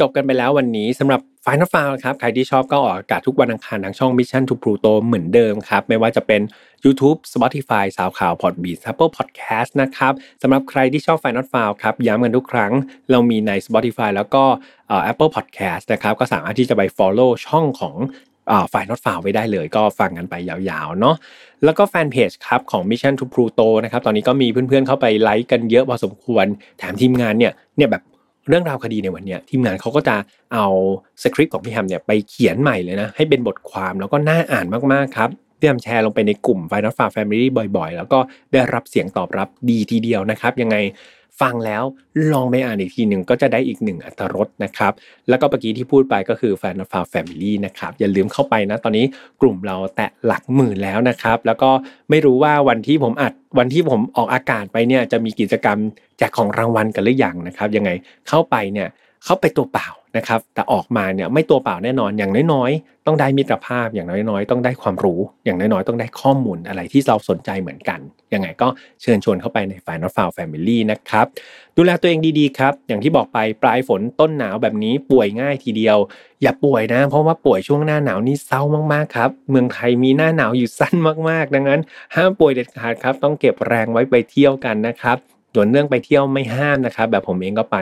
[0.00, 6.40] จบกันไปแล้ววันนี้สำหรับ Final f i l e ครับ ใครที่ชอบก็ออกอากาศทุกวันอังคารทางช่อง Mission to Pluto เหมือนเดิมครับ ไม่ว่าจะเป็น
[6.84, 12.72] YouTube Spotify สาวข่าว Podbean Apple Podcast นะครับสำหรับใครที่ชอบ Final f i l e ครับย้ำกันทุกครั้ง
[13.10, 14.44] เรามีใน Spotify แล้วก็
[15.10, 17.96] Apple Podcast นะครับก็สามารถที่จะไป follow ช่องของ
[18.72, 21.16] ฝ่ายนอตฟาวไว้ได้เลยก็ฟังกันไปยาวๆเนาะ
[21.64, 26.46] แล้วก็แฟนเพจครับของ Mission to Pluto นะครับตอนนี้ก็มีเพื่อนๆเข้าไปไลค์กันเยอะพอสมควร
[26.78, 28.02] แถมทีมงานเนี่ยเนี่ยแบบ
[28.48, 30.16] เรื่องราวคดีในวันนี้ทีมงานเขาก็จะ
[30.54, 30.66] เอา
[31.22, 38.18] สคริปต์ของพี่แฮมเนี่ยไปเขียนใหม่เลยนะ ให้เป็นบทความแล้วก็น่าอ่านมากๆครับพี่แฮมแชร์ลงไปในกลุ่ม Final Far Family บ่อยๆ แล้วก็
[38.52, 40.76] ได้รับเสียงตอบรับดีทีเดียวนะครับ ยังไง
[41.42, 41.84] ฟังแล้ว
[42.32, 44.92] ลองไปอ่านอีกทีหนึ่งก็จะได้อีกหนึ่งอัตรสนะครับ
[45.28, 49.04] แล้วก็เมื่อกี้ที่พูดไปก็คือแฟนฟาแฟมิลี่นะครับ อย่าลืมเข้าไปนะ ตอนนี้
[49.40, 51.70] กลุ่มเราแตะหลักหมื่นแล้วนะครับ แล้วก็
[52.10, 55.78] ไม่รู้ว่าวันที่ผมอัดวันที่ผมออกอากาศไปเนี่ยจะมีกิจกรรม
[56.18, 57.90] แจกของรางวัลกันหรือยังนะครับ ยังไง
[58.28, 58.88] เข้าไปเนี่ย
[59.24, 68.00] เข้าไปตัวเปล่า นะครับแต่ออกมาเนี่ยไม่ตัวเปล่าแน่นอนอย่างน้อยๆ ต้องได้มิตรภาพอย่างน้อยๆ ต้องได้ความรู้ อย่างน้อยๆ ต้องได้ข้อมูลอะไรที่เราสนใจเหมือนกัน
[68.34, 68.68] ยังไงก็
[69.02, 71.26] เชิญชวนเข้าไปใน Final f i l e Family นะครับ
[71.76, 75.98] ดูแลตัวเองดีๆครับอย่างที่บอกไปปลายฝนต้นหนาวแบบนี้ป่วยง่ายทีเดียว
[76.42, 80.94] อย่าป่วยนะ เพราะว่าป่วยช่วงหน้าหนาวนี่เศร้ามากๆครับเมืองไทยมีหน้าหนาวอยู่สั้น
[81.28, 81.80] มากๆ ดังนั้น
[82.16, 85.16] ห้ามป่วยเด็ดขาดครับต้องเก็บแรงไว้ไปเที่ยวกันนะครับ
[85.54, 87.78] ส่วนเรื่องไปเที่ยวไม่ห้ามนะครับแบบผมเองก็ไป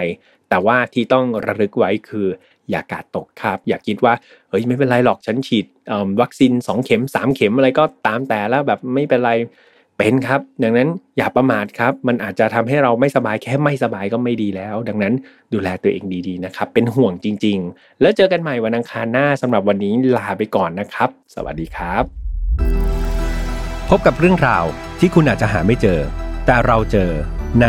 [0.50, 2.26] แต่ว่าที่ต้องระลึกไว้คือ
[2.70, 4.14] อย่ากาดตกครับ อย่าคิดว่า
[4.50, 5.66] เฮ้ยไม่เป็นไรหรอกฉันฉีด
[6.20, 9.32] วัคซีน 2 เข็ม 3 เข็มอะไรก็ตามแต่แล้วแบบไม่เป็นไร
[9.98, 10.88] เป็นครับดังนั้น
[11.18, 15.14] อย่าประมาทครับ มันอาจจะทำให้เราไม่สบายแค่ไม่สบายก็ไม่ดีแล้ว ดังนั้น
[15.52, 22.04] ดูแลตัวเองดีๆนะครับ เป็นห่วงจริง ๆ แล้วเจอกันใหม่วันอังคารหน้าสำหรับวันนี้ลาไปก่อนนะครับ สวัสดีครับ
[23.90, 24.64] พบกับเรื่องราว
[25.00, 26.00] ที่คุณอาจจะหาไม่เจอ
[26.46, 27.10] แต่เราเจอ
[27.62, 27.66] ใน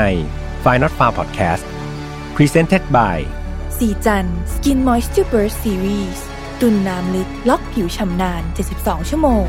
[0.63, 1.65] f i n a l Far Podcast
[2.43, 3.19] Presented by
[3.77, 6.19] สีจัน Skin Moisture Burst Series
[6.61, 8.43] ตุ่นน้ำลึกล็อกผิวชำนาน
[8.75, 9.45] 72 ชั่วโมง